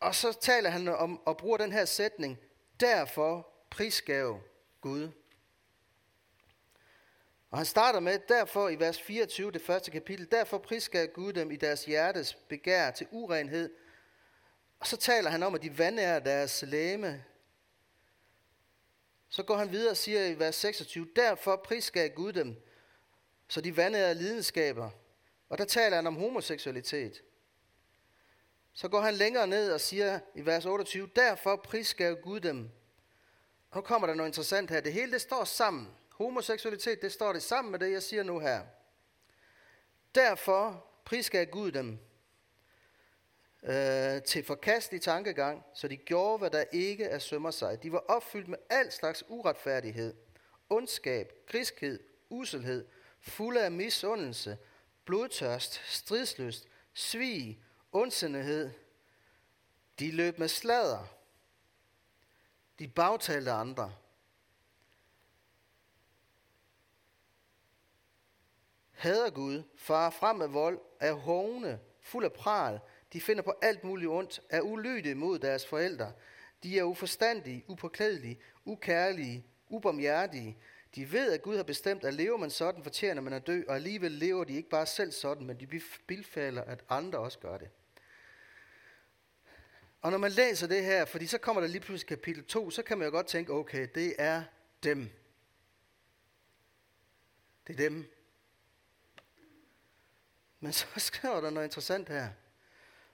[0.00, 2.38] og så taler han om og bruger den her sætning,
[2.80, 4.40] derfor prisgav
[4.80, 5.08] Gud.
[7.50, 11.50] Og han starter med, derfor i vers 24, det første kapitel, derfor prisgav Gud dem
[11.50, 13.70] i deres hjertes begær til urenhed,
[14.80, 17.24] og så taler han om, at de vandærer deres læme.
[19.28, 22.56] Så går han videre og siger i vers 26, derfor prisgav Gud dem,
[23.48, 24.90] så de vandærer lidenskaber.
[25.48, 27.22] Og der taler han om homoseksualitet.
[28.74, 32.70] Så går han længere ned og siger i vers 28, derfor prisgav Gud dem.
[33.74, 34.80] Nu kommer der noget interessant her.
[34.80, 35.88] Det hele det står sammen.
[36.08, 38.62] Homoseksualitet, det står det sammen med det, jeg siger nu her.
[40.14, 41.98] Derfor prisgav Gud dem
[43.62, 47.82] øh, til forkastelig tankegang, så de gjorde, hvad der ikke er sømmer sig.
[47.82, 50.14] De var opfyldt med al slags uretfærdighed,
[50.70, 52.86] ondskab, griskhed, uselhed,
[53.20, 54.58] fulde af misundelse,
[55.04, 57.62] blodtørst, stridsløst, svig,
[57.94, 58.70] ondsindighed.
[59.98, 61.06] De løb med slader.
[62.78, 63.94] De bagtalte andre.
[68.92, 72.80] Hader Gud, far frem med vold, er hovne, fuld af pral,
[73.12, 76.12] de finder på alt muligt ondt, er ulydige mod deres forældre.
[76.62, 80.58] De er uforstandige, upåklædelige, ukærlige, ubarmhjertige.
[80.94, 83.74] De ved, at Gud har bestemt, at lever man sådan, fortjener man at dø, og
[83.74, 87.68] alligevel lever de ikke bare selv sådan, men de bilfælder, at andre også gør det.
[90.04, 92.82] Og når man læser det her, fordi så kommer der lige pludselig kapitel 2, så
[92.82, 94.44] kan man jo godt tænke, okay, det er
[94.82, 95.10] dem.
[97.66, 98.12] Det er dem.
[100.60, 102.28] Men så skriver der noget interessant her.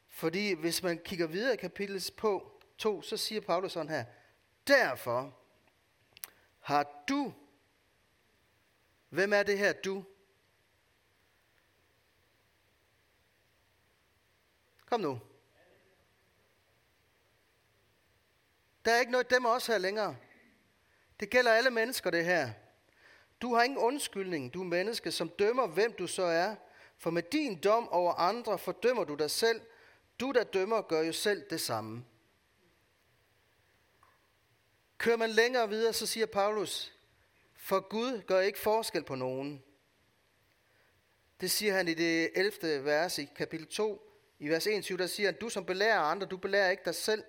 [0.09, 4.05] Fordi hvis man kigger videre i kapitlet på 2, så siger Paulus sådan her,
[4.67, 5.39] derfor
[6.61, 7.35] har du,
[9.09, 10.05] hvem er det her du?
[14.87, 15.21] Kom nu.
[18.85, 20.17] Der er ikke noget dem også her længere.
[21.21, 22.51] Det gælder alle mennesker det her.
[23.43, 26.55] Du har ingen undskyldning, du menneske, som dømmer, hvem du så er.
[26.99, 29.61] For med din dom over andre fordømmer du dig selv,
[30.21, 32.05] du, der dømmer, gør jo selv det samme.
[34.99, 36.93] Kører man længere videre, så siger Paulus,
[37.55, 39.63] for Gud gør ikke forskel på nogen.
[41.41, 42.85] Det siger han i det 11.
[42.85, 44.07] vers i kapitel 2.
[44.39, 47.25] I vers 21, der siger han, du som belærer andre, du belærer ikke dig selv.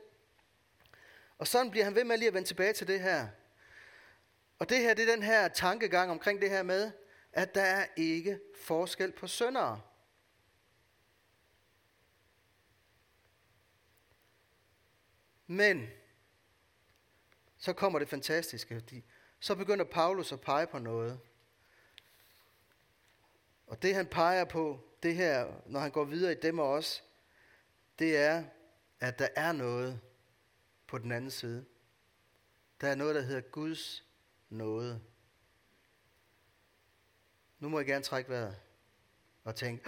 [1.41, 3.27] Og sådan bliver han ved med lige at vende tilbage til det her.
[4.59, 6.91] Og det her, det er den her tankegang omkring det her med,
[7.31, 9.81] at der er ikke forskel på søndere.
[15.47, 15.89] Men,
[17.57, 19.03] så kommer det fantastiske, fordi
[19.39, 21.19] så begynder Paulus at pege på noget.
[23.67, 27.03] Og det han peger på, det her, når han går videre i dem og os,
[27.99, 28.43] det er,
[28.99, 30.01] at der er noget,
[30.91, 31.65] på den anden side.
[32.81, 34.05] Der er noget, der hedder Guds
[34.49, 35.01] nåde.
[37.59, 38.61] Nu må jeg gerne trække vejret
[39.43, 39.83] og tænke,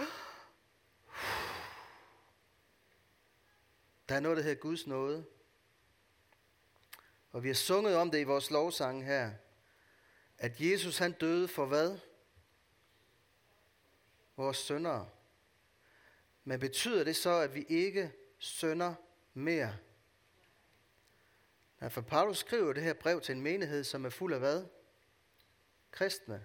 [4.08, 5.26] der er noget, der hedder Guds nåde.
[7.30, 9.32] Og vi har sunget om det i vores lovsang her,
[10.38, 11.98] at Jesus han døde for hvad?
[14.36, 15.08] Vores søndere.
[16.44, 18.94] Men betyder det så, at vi ikke sønder
[19.34, 19.78] mere?
[21.84, 24.64] Ja, for Paulus skriver det her brev til en menighed, som er fuld af hvad?
[25.90, 26.44] Kristne.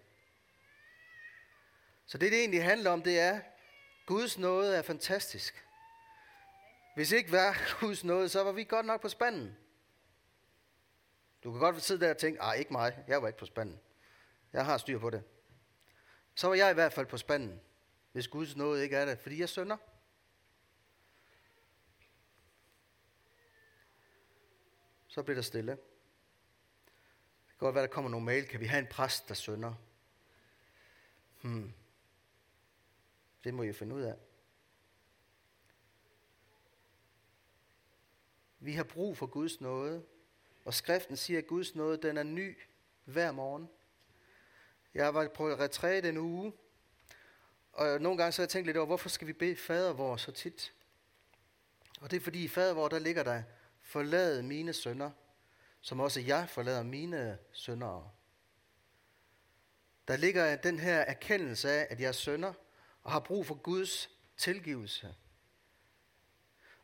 [2.05, 3.41] Så det, det egentlig handler om, det er,
[4.05, 5.65] Guds nåde er fantastisk.
[6.95, 9.57] Hvis ikke var Guds nåde, så var vi godt nok på spanden.
[11.43, 13.79] Du kan godt sidde der og tænke, nej, ikke mig, jeg var ikke på spanden.
[14.53, 15.23] Jeg har styr på det.
[16.35, 17.61] Så var jeg i hvert fald på spanden,
[18.11, 19.77] hvis Guds nåde ikke er det, fordi jeg sønder.
[25.09, 25.71] Så bliver der stille.
[25.71, 25.79] Det
[27.47, 28.47] kan godt være, der kommer mail.
[28.47, 29.73] Kan vi have en præst, der sønder?
[31.41, 31.73] Hmm.
[33.43, 34.15] Det må I finde ud af.
[38.59, 40.05] Vi har brug for Guds nåde,
[40.65, 42.57] og skriften siger, at Guds nåde den er ny
[43.03, 43.69] hver morgen.
[44.93, 46.53] Jeg var på retræt en uge,
[47.71, 50.17] og nogle gange så har jeg tænkt lidt over, hvorfor skal vi bede fader vor
[50.17, 50.73] så tit?
[52.01, 53.43] Og det er fordi i fader vor, der ligger der,
[53.89, 55.11] forlad mine sønder,
[55.81, 58.11] som også jeg forlader mine søndere.
[60.07, 62.53] Der ligger den her erkendelse af, at jeg er sønder,
[63.03, 65.15] og har brug for Guds tilgivelse.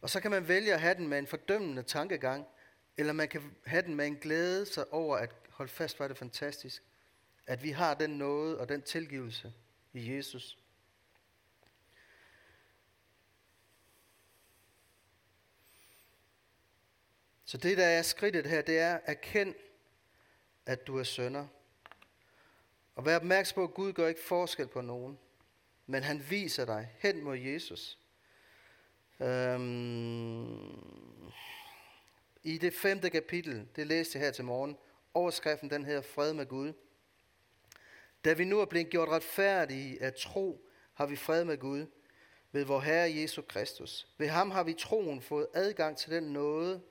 [0.02, 2.48] Og så kan man vælge at have den med en fordømmende tankegang,
[2.98, 6.18] eller man kan have den med en glæde sig over at holde fast, hvor det
[6.18, 6.84] fantastisk,
[7.48, 9.54] at vi har den nåde og den tilgivelse
[9.94, 10.58] i Jesus.
[17.46, 19.56] Så det, der er skridtet her, det er, erkend,
[20.66, 21.48] at du er sønder.
[22.96, 25.20] Og vær opmærksom på, at Gud gør ikke forskel på nogen,
[25.86, 28.00] men han viser dig hen mod Jesus.
[29.20, 30.92] Øhm,
[32.44, 34.78] I det femte kapitel, det læste jeg her til morgen,
[35.14, 36.74] overskriften den hedder fred med Gud.
[38.26, 41.86] Da vi nu er blevet gjort retfærdige af tro, har vi fred med Gud
[42.52, 44.08] ved vor Herre Jesus Kristus.
[44.18, 46.82] Ved ham har vi troen fået adgang til den nåde,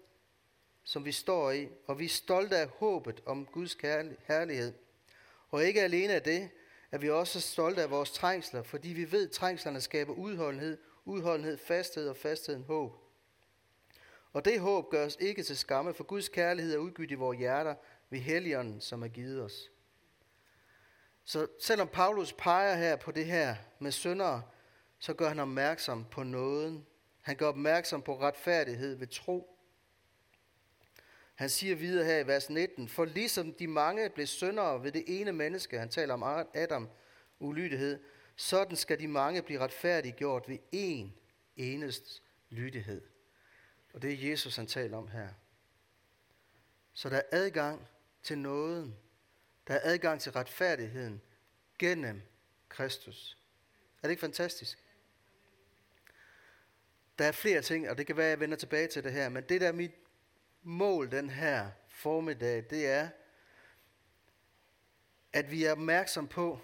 [0.84, 3.76] som vi står i, og vi er stolte af håbet om Guds
[4.26, 4.72] herlighed.
[5.50, 6.50] Og ikke alene af det,
[6.92, 11.58] er vi også stolte af vores trængsler, fordi vi ved, at trængslerne skaber udholdenhed, udholdenhed,
[11.58, 12.92] fasthed og fastheden håb.
[14.32, 17.38] Og det håb gør os ikke til skamme, for Guds kærlighed er udgivet i vores
[17.38, 17.74] hjerter
[18.10, 19.70] ved Helligånden, som er givet os.
[21.24, 24.42] Så selvom Paulus peger her på det her med syndere,
[24.98, 26.86] så gør han opmærksom på nåden.
[27.20, 29.53] Han gør opmærksom på retfærdighed ved tro.
[31.34, 35.04] Han siger videre her i vers 19, for ligesom de mange blev syndere ved det
[35.06, 36.88] ene menneske, han taler om Adam,
[37.38, 38.00] ulydighed,
[38.36, 41.08] sådan skal de mange blive retfærdiggjort ved én
[41.56, 43.02] enest lydighed.
[43.92, 45.28] Og det er Jesus, han taler om her.
[46.92, 47.88] Så der er adgang
[48.22, 48.96] til nåden.
[49.66, 51.20] Der er adgang til retfærdigheden
[51.78, 52.22] gennem
[52.68, 53.38] Kristus.
[54.02, 54.84] Er det ikke fantastisk?
[57.18, 59.28] Der er flere ting, og det kan være, at jeg vender tilbage til det her,
[59.28, 60.03] men det der er mit
[60.64, 63.08] mål den her formiddag, det er,
[65.32, 66.60] at vi er opmærksom på,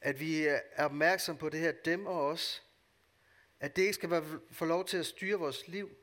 [0.00, 2.62] at vi er opmærksom på det her dem og os,
[3.60, 5.96] at det ikke skal være, få lov til at styre vores liv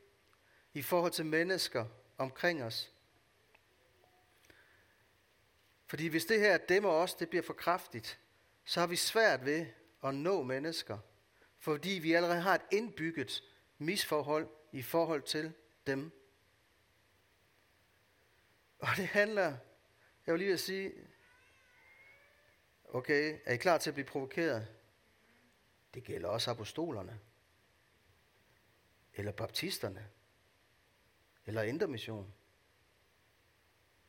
[0.74, 1.86] i forhold til mennesker
[2.18, 2.92] omkring os.
[5.86, 8.20] Fordi hvis det her dem og os, det bliver for kraftigt,
[8.66, 9.66] så har vi svært ved
[10.04, 10.98] at nå mennesker,
[11.60, 13.44] fordi vi allerede har et indbygget
[13.78, 15.54] misforhold i forhold til
[15.88, 16.12] dem.
[18.80, 19.58] Og det handler,
[20.26, 20.94] jeg vil lige at sige,
[22.90, 24.68] okay, er I klar til at blive provokeret?
[25.94, 27.20] Det gælder også apostolerne.
[29.14, 30.10] Eller baptisterne.
[31.46, 32.34] Eller intermission.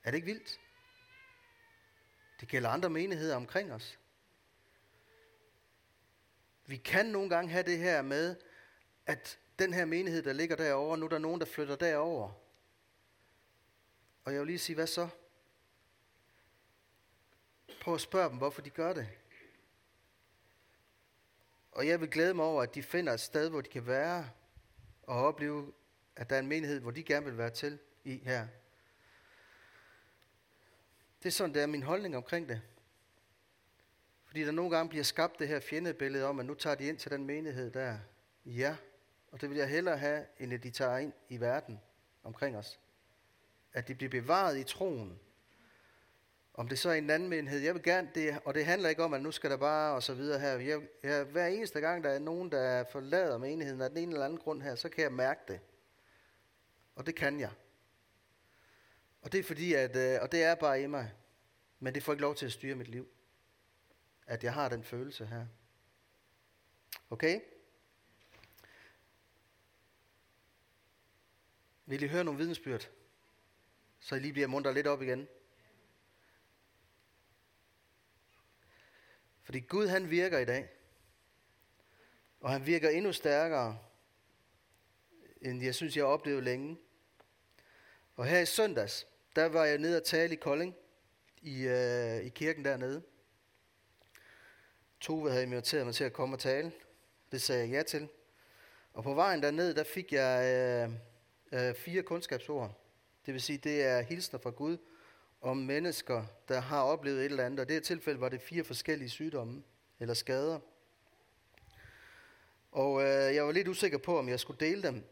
[0.05, 0.61] Er det ikke vildt?
[2.41, 3.99] Det gælder andre menigheder omkring os.
[6.66, 8.37] Vi kan nogle gange have det her med,
[9.07, 12.47] at den her menighed, der ligger derovre, nu er der nogen, der flytter derover.
[14.29, 15.09] Og jeg vil lige sige, hvad så?
[17.81, 19.09] Prøv at spørge dem, hvorfor de gør det.
[21.72, 24.31] Og jeg vil glæde mig over, at de finder et sted, hvor de kan være
[25.03, 25.72] og opleve,
[26.16, 28.49] at der er en menighed, hvor de gerne vil være til i her.
[31.22, 32.62] Det er sådan, det er min holdning omkring det.
[34.24, 36.99] Fordi der nogle gange bliver skabt det her fjendebillede om, at nu tager de ind
[36.99, 37.99] til den menighed der.
[38.45, 38.76] Ja,
[39.31, 41.81] og det vil jeg hellere have, end at de tager ind i verden
[42.22, 42.81] omkring os.
[43.73, 45.19] At de bliver bevaret i troen.
[46.55, 49.05] Om det så er en anden menighed, jeg vil gerne det, og det handler ikke
[49.05, 50.59] om, at nu skal der bare og så videre her.
[50.59, 54.25] Jeg, jeg, hver eneste gang, der er nogen, der forlader menigheden af den ene eller
[54.25, 55.61] anden grund her, så kan jeg mærke det.
[56.95, 57.51] Og det kan jeg.
[59.23, 61.12] Og det er fordi, at, øh, og det er bare i mig,
[61.79, 63.09] men det får ikke lov til at styre mit liv.
[64.27, 65.47] At jeg har den følelse her.
[67.11, 67.41] Okay?
[71.87, 72.91] Vil I høre nogle vidensbyrd?
[74.01, 75.28] Så I lige bliver munter lidt op igen.
[79.42, 80.68] Fordi Gud han virker i dag.
[82.40, 83.78] Og han virker endnu stærkere,
[85.40, 86.78] end jeg synes, jeg har oplevet længe.
[88.16, 90.74] Og her i søndags, der var jeg nede og tale i Kolding,
[91.42, 93.03] i, øh, i kirken dernede.
[95.01, 96.72] Tove havde inviteret mig til at komme og tale.
[97.32, 98.09] Det sagde jeg ja til.
[98.92, 100.44] Og på vejen derned, der fik jeg
[101.53, 102.88] øh, øh, fire kundskabsord.
[103.29, 104.76] Det vil sige, det er hilsner fra Gud
[105.41, 107.61] om mennesker, der har oplevet et eller andet.
[107.61, 109.62] Og i det her tilfælde var det fire forskellige sygdomme
[110.01, 110.59] eller skader.
[112.72, 115.05] Og øh, jeg var lidt usikker på, om jeg skulle dele dem.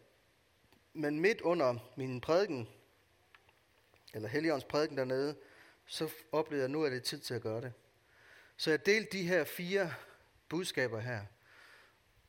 [0.92, 2.68] Men midt under min prædiken,
[4.14, 5.36] eller Helligåndens prædiken dernede,
[5.86, 7.72] så oplevede jeg nu, at det er tid til at gøre det.
[8.56, 9.94] Så jeg delte de her fire
[10.48, 11.20] budskaber her.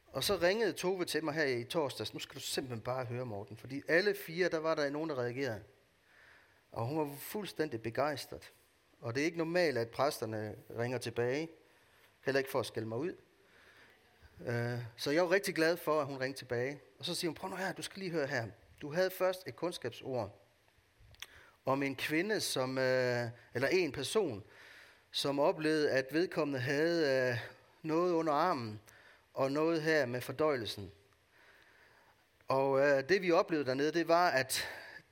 [0.08, 2.14] Og så ringede Tove til mig her i torsdags.
[2.14, 3.58] Nu skal du simpelthen bare høre, Morten.
[3.58, 5.64] Fordi alle fire, der var der nogen, der reagerede.
[6.72, 8.54] Og hun var fuldstændig begejstret.
[9.02, 11.50] Og det er ikke normalt, at præsterne ringer tilbage.
[12.26, 13.16] Heller ikke for at skælde mig ud.
[14.46, 16.82] Øh, så jeg var rigtig glad for, at hun ringte tilbage.
[17.00, 18.48] Og så siger hun, prøv nu her, du skal lige høre her.
[18.82, 20.44] Du havde først et kundskabsord
[21.66, 24.44] om en kvinde, som, øh, eller en person,
[25.12, 27.40] som oplevede, at vedkommende havde øh,
[27.82, 28.80] noget under armen,
[29.34, 30.92] og noget her med fordøjelsen.
[32.48, 34.68] Og øh, det vi oplevede dernede, det var, at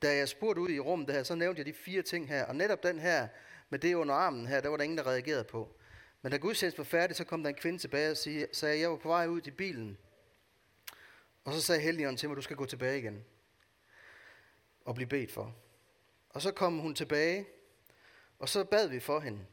[0.06, 2.46] da jeg spurgte ud i rummet her, så nævnte jeg de fire ting her.
[2.46, 3.28] Og netop den her,
[3.70, 5.76] med det under armen her, der var der ingen, der reagerede på.
[6.22, 8.90] Men da gudstjenesten var færdig, så kom der en kvinde tilbage og sagde, at jeg
[8.90, 9.98] var på vej ud i bilen.
[11.44, 13.26] Og så sagde Helligånden til mig, du skal gå tilbage igen.
[14.86, 15.56] Og blive bedt for.
[16.30, 17.46] Og så kom hun tilbage,
[18.40, 19.46] og så bad vi for hende.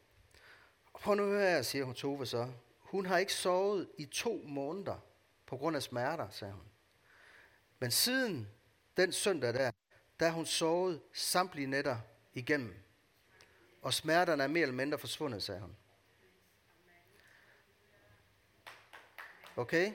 [0.93, 2.53] Og prøv nu at høre her, siger hun Tove så.
[2.79, 4.99] Hun har ikke sovet i to måneder
[5.47, 6.65] på grund af smerter, sagde hun.
[7.79, 8.49] Men siden
[8.97, 9.71] den søndag der,
[10.23, 11.97] der har hun sovet samtlige nætter
[12.35, 12.75] igennem.
[13.83, 15.77] Og smerterne er mere eller mindre forsvundet, sagde hun.
[19.57, 19.93] Okay?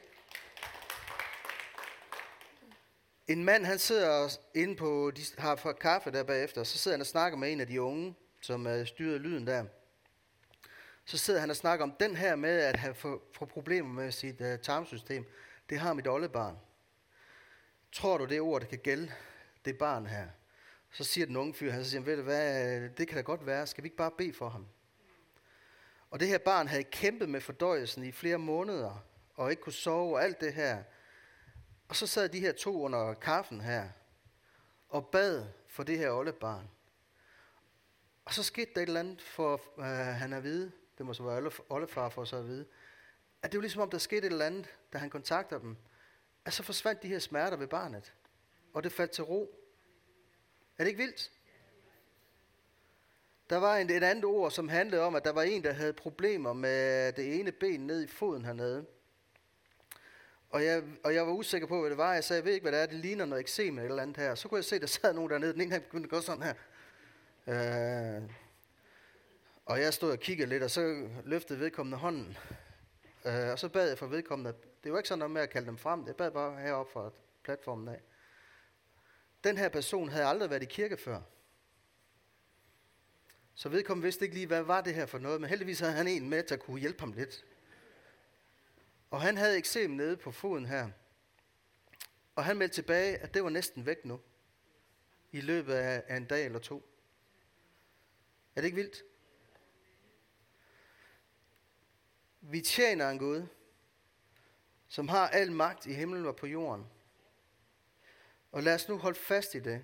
[3.28, 7.02] En mand, han sidder inde på, de har fået kaffe der bagefter, så sidder han
[7.02, 9.66] og snakker med en af de unge, som styrer lyden der.
[11.06, 14.42] Så sidder han og snakker om den her med at have få, problemer med sit
[14.42, 15.26] uh, tarmsystem.
[15.70, 16.58] Det har mit oldebarn.
[17.92, 19.12] Tror du, det ord, det kan gælde
[19.68, 20.28] det barn her?
[20.92, 23.46] Så siger den unge fyr, han så siger, ved du hvad, det kan da godt
[23.46, 24.68] være, skal vi ikke bare bede for ham?
[26.10, 29.04] Og det her barn havde kæmpet med fordøjelsen i flere måneder,
[29.36, 30.84] og ikke kunne sove og alt det her.
[31.88, 33.90] Og så sad de her to under kaffen her,
[34.90, 36.70] og bad for det her oldebarn.
[38.26, 41.24] Og så skete der et eller andet, for øh, han at vide, det må så
[41.24, 42.66] være oldefar for så at vide,
[43.42, 45.78] at det var ligesom om, der skete et eller andet, da han kontakter dem,
[46.46, 48.14] at så forsvandt de her smerter ved barnet.
[48.74, 49.57] Og det faldt til ro.
[50.78, 51.32] Er det ikke vildt?
[53.50, 56.54] Der var et andet ord, som handlede om, at der var en, der havde problemer
[56.54, 58.86] med det ene ben ned i foden hernede.
[60.50, 62.14] Og jeg, og jeg var usikker på, hvad det var.
[62.14, 62.86] Jeg sagde, jeg ved ikke, hvad det er.
[62.86, 64.36] Det ligner noget eksem eller andet her.
[64.36, 65.54] Så kunne jeg se, der sad nogen dernede.
[65.54, 66.54] Den ene han begyndte at gå sådan her.
[67.48, 68.24] Øh,
[69.66, 72.38] og jeg stod og kiggede lidt, og så løftede vedkommende hånden.
[73.26, 74.54] Øh, og så bad jeg for vedkommende.
[74.84, 76.08] Det var ikke sådan noget med at kalde dem frem.
[76.08, 77.12] Jeg bad bare heroppe fra
[77.44, 78.02] platformen af.
[79.44, 81.22] Den her person havde aldrig været i kirke før.
[83.56, 85.42] Så vedkommende vidste ikke lige, hvad var det her for noget.
[85.42, 87.46] Men heldigvis havde han en med, der kunne hjælpe ham lidt.
[89.12, 90.90] Og han havde eksem nede på foden her.
[92.36, 94.22] Og han meldte tilbage, at det var næsten væk nu.
[95.32, 96.90] I løbet af en dag eller to.
[98.56, 99.04] Er det ikke vildt?
[102.42, 103.48] Vi tjener en Gud,
[104.88, 106.86] som har al magt i himlen og på jorden.
[108.58, 109.84] Og lad os nu holde fast i det.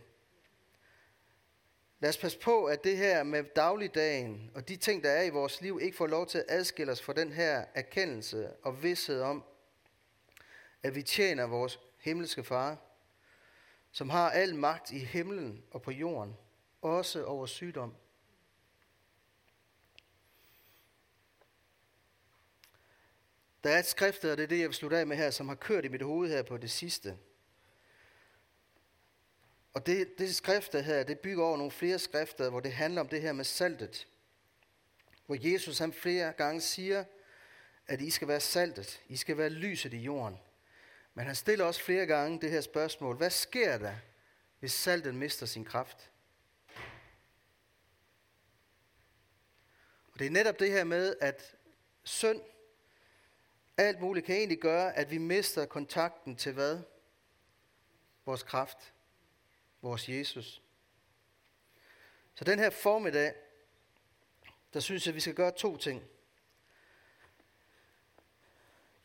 [2.00, 5.30] Lad os passe på, at det her med dagligdagen og de ting, der er i
[5.30, 9.22] vores liv, ikke får lov til at adskille os fra den her erkendelse og vidshed
[9.22, 9.44] om,
[10.84, 12.78] at vi tjener vores himmelske far,
[13.92, 16.38] som har al magt i himlen og på jorden,
[16.82, 17.96] også over sygdom.
[23.64, 25.48] Der er et skrift, og det er det, jeg vil slutte af med her, som
[25.48, 27.18] har kørt i mit hoved her på det sidste.
[29.74, 33.08] Og det, det skrifter her, det bygger over nogle flere skrifter, hvor det handler om
[33.08, 34.08] det her med saltet.
[35.26, 37.04] Hvor Jesus han flere gange siger,
[37.88, 40.40] at I skal være saltet, I skal være lyset i jorden.
[41.14, 43.96] Men han stiller også flere gange det her spørgsmål, hvad sker der,
[44.60, 46.10] hvis saltet mister sin kraft?
[50.14, 51.56] Og det er netop det her med, at
[52.04, 52.42] synd,
[53.78, 56.80] alt muligt kan egentlig gøre, at vi mister kontakten til hvad?
[58.26, 58.93] Vores kraft.
[59.84, 60.62] Vores Jesus.
[62.36, 63.34] Så den her formiddag,
[64.74, 66.04] der synes jeg, at vi skal gøre to ting.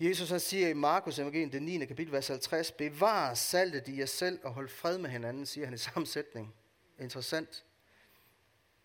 [0.01, 1.87] Jesus han siger i Markus evangeliet, det 9.
[1.87, 5.75] kapitel, vers 50, bevar saltet i jer selv og hold fred med hinanden, siger han
[5.75, 6.55] i sammensætning.
[6.99, 7.65] Interessant.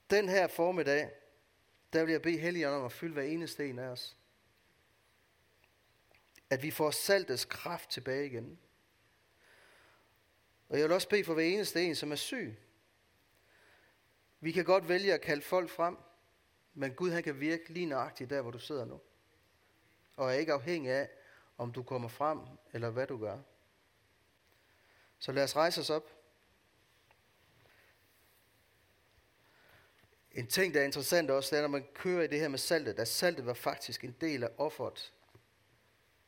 [0.10, 1.12] Den her formiddag,
[1.94, 4.18] der vil jeg bede Helligånden om at fylde hver eneste en af os.
[6.50, 8.60] At vi får saltets kraft tilbage igen.
[10.70, 12.57] Og jeg vil også bede for hver eneste en, som er syg.
[14.39, 15.97] Vi kan godt vælge at kalde folk frem,
[16.74, 19.01] men Gud han kan virke lige nøjagtigt der, hvor du sidder nu.
[20.16, 21.09] Og er ikke afhængig af,
[21.57, 22.39] om du kommer frem,
[22.74, 23.39] eller hvad du gør.
[25.20, 26.20] Så lad os rejse os op.
[30.32, 32.59] En ting, der er interessant også, det er, når man kører i det her med
[32.59, 35.14] saltet, at saltet var faktisk en del af offeret,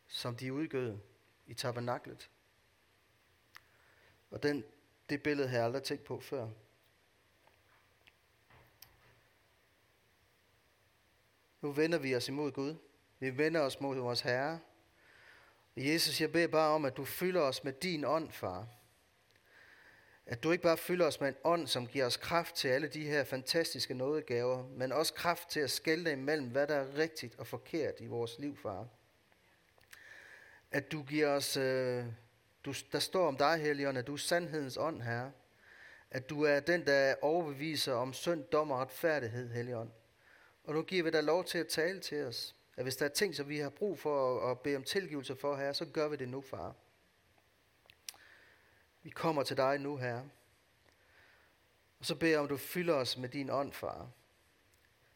[0.07, 0.97] som de udgød
[1.47, 2.29] i tabernaklet.
[4.35, 4.63] Og den,
[5.09, 6.49] det billede har jeg aldrig tænkt på før.
[11.61, 12.75] Nu vender vi os imod Gud.
[13.19, 14.59] Vi vender os mod vores Herre.
[15.77, 18.67] Jesus, jeg beder bare om, at du fylder os med din ånd, far.
[20.25, 22.87] At du ikke bare fylder os med en ånd, som giver os kraft til alle
[22.87, 27.35] de her fantastiske nådegaver, men også kraft til at skælde imellem, hvad der er rigtigt
[27.39, 28.87] og forkert i vores liv, far.
[30.71, 32.05] At du giver os, øh,
[32.65, 35.31] du, der står om dig, Helligånd, at du er sandhedens ånd, Herre.
[36.11, 39.91] At du er den, der overbeviser om synd, dom og retfærdighed, Helligånd.
[40.63, 42.55] Og nu giver vi dig lov til at tale til os.
[42.77, 45.35] At hvis der er ting, som vi har brug for at, at bede om tilgivelse
[45.35, 46.75] for, Herre, så gør vi det nu, far.
[49.03, 50.29] Vi kommer til dig nu, Herre.
[51.99, 54.09] Og så beder jeg om, du fylder os med din ånd, far.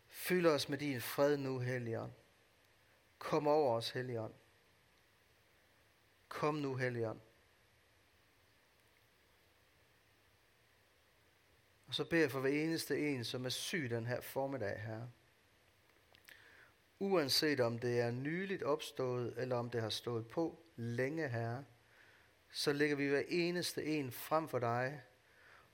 [0.08, 2.12] Fyld os med din fred nu, Helligånd.
[3.20, 4.34] Kom over os, Helligånd.
[6.28, 7.20] Kom nu, Helligånd.
[11.90, 15.12] Og så beder jeg for hver eneste en, som er syg den her formiddag, Herre.
[17.00, 21.66] Uanset om det er nyligt opstået, eller om det har stået på længe, Herre,
[22.52, 25.02] så lægger vi hver eneste en frem for dig,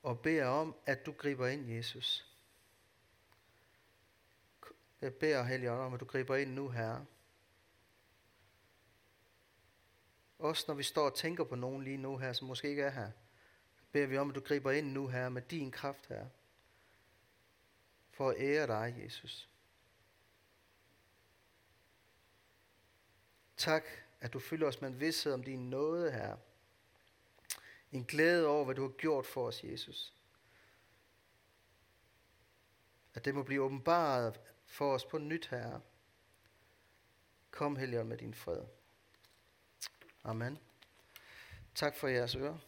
[0.04, 2.36] og beder om, at du griber ind, Jesus.
[5.02, 7.06] Jeg beder, Helligånd, om, at du griber ind nu, Herre.
[10.40, 12.90] Også når vi står og tænker på nogen lige nu her, som måske ikke er
[12.90, 13.12] her,
[13.96, 16.28] beder vi om, at du griber ind nu, Herre, med din kraft, her,
[18.12, 19.50] For at ære dig, Jesus.
[23.58, 23.84] Tak,
[24.20, 26.38] at du fylder os med en vidshed om din nåde, her.
[27.92, 30.14] En glæde over, hvad du har gjort for os, Jesus.
[33.14, 35.82] At det må blive åbenbaret for os på nyt, Herre.
[37.52, 38.64] Kom, Helligånd, med din fred.
[40.24, 40.60] Amen.
[41.76, 42.60] Tak for jeres øre.